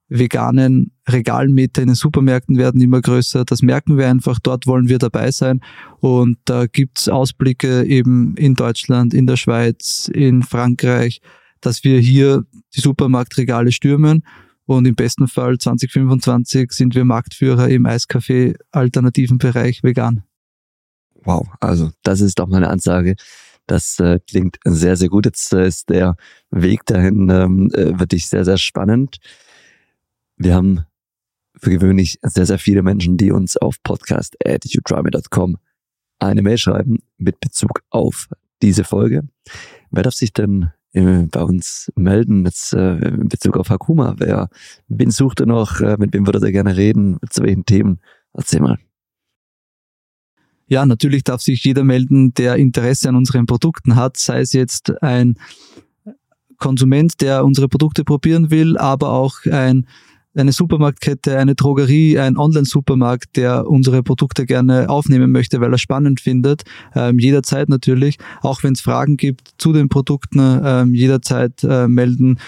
[0.09, 3.45] veganen Regalmeter in den Supermärkten werden immer größer.
[3.45, 5.61] Das merken wir einfach, dort wollen wir dabei sein.
[6.01, 11.21] Und da gibt's Ausblicke eben in Deutschland, in der Schweiz, in Frankreich,
[11.67, 12.45] dass wir hier
[12.75, 14.25] die Supermarktregale stürmen.
[14.67, 20.25] Und im besten Fall 2025 sind wir Marktführer im Eiskaffee-alternativen Bereich vegan.
[21.23, 23.17] Wow, also das ist doch mal eine Ansage.
[23.67, 25.27] Das äh, klingt sehr, sehr gut.
[25.27, 26.17] Jetzt äh, ist der
[26.51, 29.19] Weg dahin ähm, äh, wirklich sehr, sehr spannend.
[30.37, 30.85] Wir haben
[31.57, 35.57] für gewöhnlich sehr, sehr viele Menschen, die uns auf podcast.youtryme.com
[36.19, 38.29] eine Mail schreiben mit Bezug auf
[38.61, 39.29] diese Folge.
[39.91, 44.15] Wer darf sich denn bei uns melden jetzt äh, in Bezug auf Hakuma?
[44.19, 44.49] Wer,
[44.89, 45.81] wen sucht er noch?
[45.81, 47.19] Äh, mit wem würde er gerne reden?
[47.31, 47.99] Zu welchen Themen?
[48.33, 48.79] Erzähl mal.
[50.67, 55.03] Ja, natürlich darf sich jeder melden, der Interesse an unseren Produkten hat, sei es jetzt
[55.03, 55.35] ein
[56.59, 59.87] Konsument, der unsere Produkte probieren will, aber auch ein,
[60.35, 66.20] eine Supermarktkette, eine Drogerie, ein Online-Supermarkt, der unsere Produkte gerne aufnehmen möchte, weil er spannend
[66.20, 66.62] findet.
[66.95, 72.39] Ähm, jederzeit natürlich, auch wenn es Fragen gibt zu den Produkten, ähm, jederzeit äh, melden.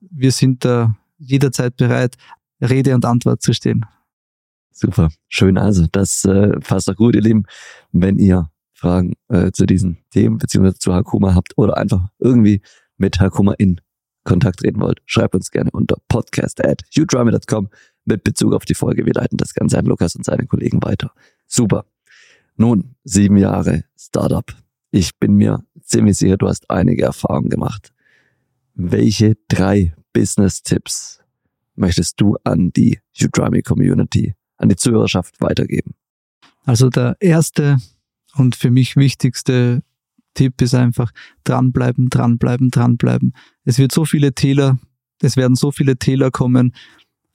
[0.00, 2.16] Wir sind da jederzeit bereit,
[2.60, 3.86] Rede und Antwort zu stehen.
[4.72, 5.58] Super, schön.
[5.58, 7.44] Also das äh, passt doch gut, ihr Lieben.
[7.92, 12.62] Wenn ihr Fragen äh, zu diesen Themen beziehungsweise zu Hakuma habt oder einfach irgendwie
[12.96, 13.80] mit Hakuma in
[14.24, 16.82] Kontakt treten wollt, schreibt uns gerne unter podcast at
[18.04, 19.06] mit Bezug auf die Folge.
[19.06, 21.12] Wir leiten das Ganze an Lukas und seine Kollegen weiter.
[21.46, 21.86] Super.
[22.56, 24.44] Nun, sieben Jahre Startup.
[24.90, 27.92] Ich bin mir ziemlich sicher, du hast einige Erfahrungen gemacht.
[28.74, 31.20] Welche drei Business-Tipps
[31.74, 35.94] möchtest du an die Udemy Community an die Zuhörerschaft weitergeben?
[36.64, 37.78] Also der erste
[38.36, 39.82] und für mich wichtigste
[40.34, 41.10] Tipp ist einfach
[41.44, 43.32] dranbleiben, dranbleiben, dranbleiben.
[43.64, 44.78] Es wird so viele Täler,
[45.20, 46.72] es werden so viele Täler kommen,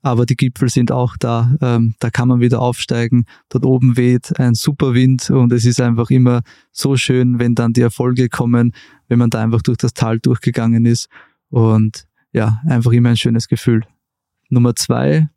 [0.01, 1.55] aber die Gipfel sind auch da.
[1.61, 3.25] Ähm, da kann man wieder aufsteigen.
[3.49, 6.41] Dort oben weht ein super Wind und es ist einfach immer
[6.71, 8.73] so schön, wenn dann die Erfolge kommen,
[9.07, 11.09] wenn man da einfach durch das Tal durchgegangen ist
[11.49, 13.81] und ja, einfach immer ein schönes Gefühl.
[14.49, 15.27] Nummer zwei,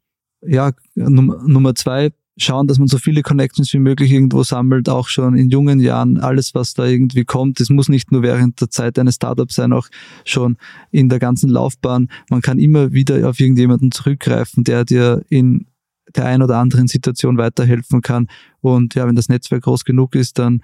[0.43, 5.09] ja, Num Nummer zwei, schauen, dass man so viele Connections wie möglich irgendwo sammelt, auch
[5.09, 7.61] schon in jungen Jahren, alles, was da irgendwie kommt.
[7.61, 9.89] Es muss nicht nur während der Zeit eines Startups sein, auch
[10.25, 10.57] schon
[10.91, 12.09] in der ganzen Laufbahn.
[12.31, 15.67] Man kann immer wieder auf irgendjemanden zurückgreifen, der dir in
[16.17, 18.29] der ein oder anderen Situation weiterhelfen kann.
[18.61, 20.63] Und ja, wenn das Netzwerk groß genug ist, dann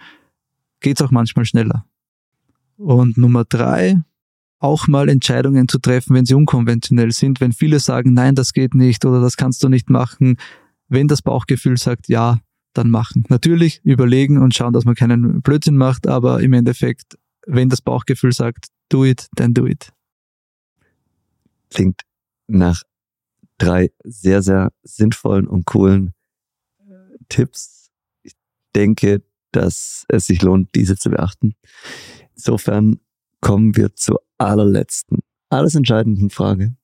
[0.80, 1.84] geht's auch manchmal schneller.
[2.76, 4.00] Und Nummer drei,
[4.58, 7.40] auch mal Entscheidungen zu treffen, wenn sie unkonventionell sind.
[7.40, 10.38] Wenn viele sagen, nein, das geht nicht oder das kannst du nicht machen.
[10.88, 12.40] Wenn das Bauchgefühl sagt, ja,
[12.74, 13.24] dann machen.
[13.28, 18.32] Natürlich überlegen und schauen, dass man keinen Blödsinn macht, aber im Endeffekt, wenn das Bauchgefühl
[18.32, 19.92] sagt, do it, then do it.
[21.70, 22.02] Klingt
[22.46, 22.82] nach
[23.58, 26.12] drei sehr, sehr sinnvollen und coolen
[27.28, 27.90] Tipps.
[28.22, 28.34] Ich
[28.74, 29.22] denke,
[29.52, 31.54] dass es sich lohnt, diese zu beachten.
[32.34, 33.00] Insofern
[33.40, 36.76] kommen wir zur allerletzten, alles entscheidenden Frage.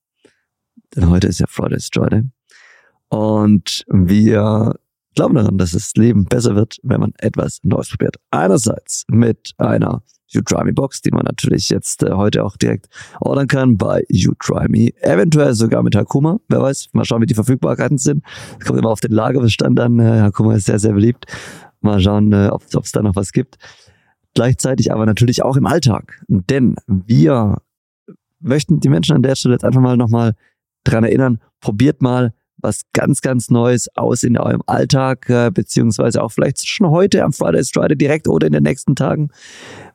[0.94, 2.30] Denn heute ist ja Friday's Friday.
[3.10, 4.74] Und wir
[5.14, 8.16] glauben daran, dass das Leben besser wird, wenn man etwas Neues probiert.
[8.30, 12.88] Einerseits mit einer You Try Me Box, die man natürlich jetzt äh, heute auch direkt
[13.20, 14.90] ordern kann bei You Try Me.
[15.02, 16.38] Eventuell sogar mit Hakuma.
[16.48, 18.24] Wer weiß, mal schauen, wie die Verfügbarkeiten sind.
[18.58, 19.98] Es kommt immer auf den Lagerbestand an.
[19.98, 21.26] Äh, Hakuma ist sehr, sehr beliebt.
[21.80, 23.58] Mal schauen, äh, ob es da noch was gibt
[24.34, 26.22] gleichzeitig aber natürlich auch im Alltag.
[26.28, 27.58] Denn wir
[28.40, 30.34] möchten die Menschen an der Stelle jetzt einfach mal nochmal
[30.84, 32.32] dran erinnern, probiert mal
[32.62, 37.32] was ganz, ganz Neues aus in eurem Alltag, äh, beziehungsweise auch vielleicht schon heute am
[37.32, 39.30] Fridays Friday direkt oder in den nächsten Tagen.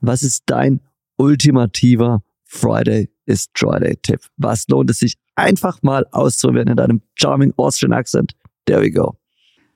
[0.01, 0.82] Was ist dein
[1.18, 4.22] ultimativer Friday ist Dry Day Tipp?
[4.38, 8.34] Was lohnt es sich einfach mal auszuprobieren in deinem charming Austrian Accent?
[8.66, 9.18] There we go.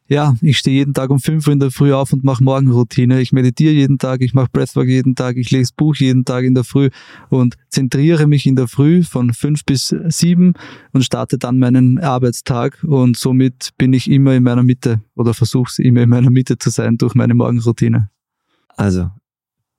[0.09, 3.21] Ja, ich stehe jeden Tag um 5 Uhr in der Früh auf und mache Morgenroutine.
[3.21, 6.55] Ich meditiere jeden Tag, ich mache Breathwork jeden Tag, ich lese Buch jeden Tag in
[6.55, 6.89] der Früh
[7.29, 10.53] und zentriere mich in der Früh von 5 bis 7
[10.93, 15.83] und starte dann meinen Arbeitstag und somit bin ich immer in meiner Mitte oder versuche
[15.83, 18.09] immer in meiner Mitte zu sein durch meine Morgenroutine.
[18.77, 19.11] Also,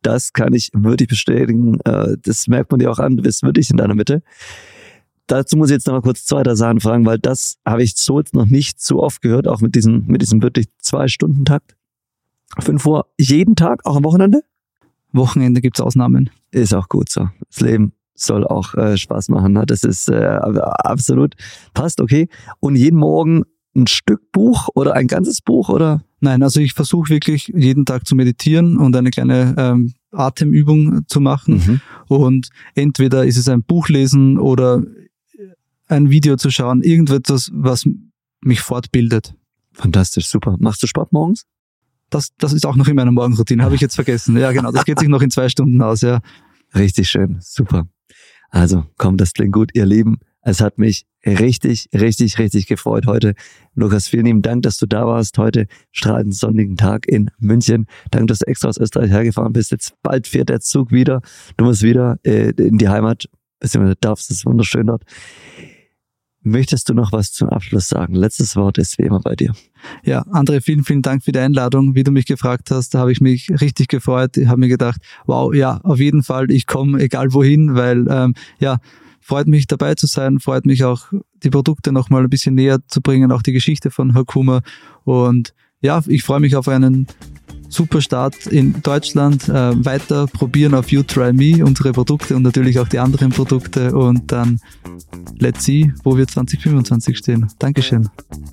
[0.03, 1.81] das kann ich wirklich bestätigen.
[1.81, 4.23] Äh, das merkt man dir auch an, du bist wirklich in deiner Mitte.
[5.31, 7.95] Dazu muss ich jetzt noch mal kurz zwei, drei Sachen fragen, weil das habe ich
[7.95, 11.45] so jetzt noch nicht so oft gehört, auch mit diesem, mit diesem wirklich zwei Stunden
[11.45, 11.77] Takt.
[12.59, 14.43] Fünf Uhr jeden Tag, auch am Wochenende?
[15.13, 16.31] Wochenende gibt's Ausnahmen.
[16.51, 17.29] Ist auch gut so.
[17.49, 19.53] Das Leben soll auch äh, Spaß machen.
[19.53, 19.67] Ne?
[19.67, 21.37] Das ist äh, absolut
[21.75, 22.29] passt, okay.
[22.59, 23.45] Und jeden Morgen
[23.77, 26.03] ein Stück Buch oder ein ganzes Buch oder?
[26.19, 31.21] Nein, also ich versuche wirklich jeden Tag zu meditieren und eine kleine ähm, Atemübung zu
[31.21, 31.55] machen.
[31.55, 31.81] Mhm.
[32.09, 34.83] Und entweder ist es ein Buch lesen oder
[35.91, 37.87] ein Video zu schauen, irgendetwas, was
[38.43, 39.35] mich fortbildet.
[39.73, 40.57] Fantastisch, super.
[40.59, 41.47] Machst du Sport morgens?
[42.11, 44.37] Das, das ist auch noch in meiner Morgenroutine, habe ich jetzt vergessen.
[44.37, 46.21] Ja, genau, das geht sich noch in zwei Stunden aus, ja.
[46.75, 47.87] Richtig schön, super.
[48.51, 50.19] Also, komm, das klingt gut, ihr Lieben.
[50.43, 53.35] Es hat mich richtig, richtig, richtig gefreut heute.
[53.75, 55.37] Lukas, vielen lieben Dank, dass du da warst.
[55.39, 57.87] Heute strahlend sonnigen Tag in München.
[58.11, 59.71] Danke, dass du extra aus Österreich hergefahren bist.
[59.71, 61.21] Jetzt bald fährt der Zug wieder.
[61.59, 63.29] Du musst wieder äh, in die Heimat,
[63.61, 65.05] beziehungsweise darfst, es ist wunderschön dort.
[66.43, 68.15] Möchtest du noch was zum Abschluss sagen?
[68.15, 69.53] Letztes Wort ist wie immer bei dir.
[70.05, 71.95] Ja, André, vielen, vielen Dank für die Einladung.
[71.95, 74.39] Wie du mich gefragt hast, da habe ich mich richtig gefreut.
[74.39, 78.35] Ich habe mir gedacht, wow, ja, auf jeden Fall, ich komme egal wohin, weil ähm,
[78.59, 78.79] ja,
[79.21, 81.13] freut mich dabei zu sein, freut mich auch
[81.43, 84.63] die Produkte nochmal ein bisschen näher zu bringen, auch die Geschichte von Hakuma.
[85.05, 87.07] Und ja, ich freue mich auf einen
[87.71, 89.49] super Start in Deutschland.
[89.49, 93.95] Äh, weiter probieren auf You Try Me, unsere Produkte und natürlich auch die anderen Produkte.
[93.95, 94.61] Und dann
[95.39, 97.47] let's see, wo wir 2025 stehen.
[97.59, 98.09] Dankeschön.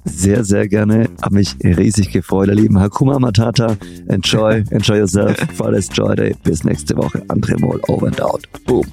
[0.06, 1.10] Sehr, sehr gerne.
[1.22, 2.80] Hab mich riesig gefreut, ihr Lieben.
[2.80, 3.76] Hakuma Matata.
[4.08, 5.38] Enjoy, enjoy yourself.
[5.56, 6.36] Volles Joy Day.
[6.44, 7.24] Bis nächste Woche.
[7.28, 8.48] Andre Moll, over and out.
[8.66, 8.86] Boom.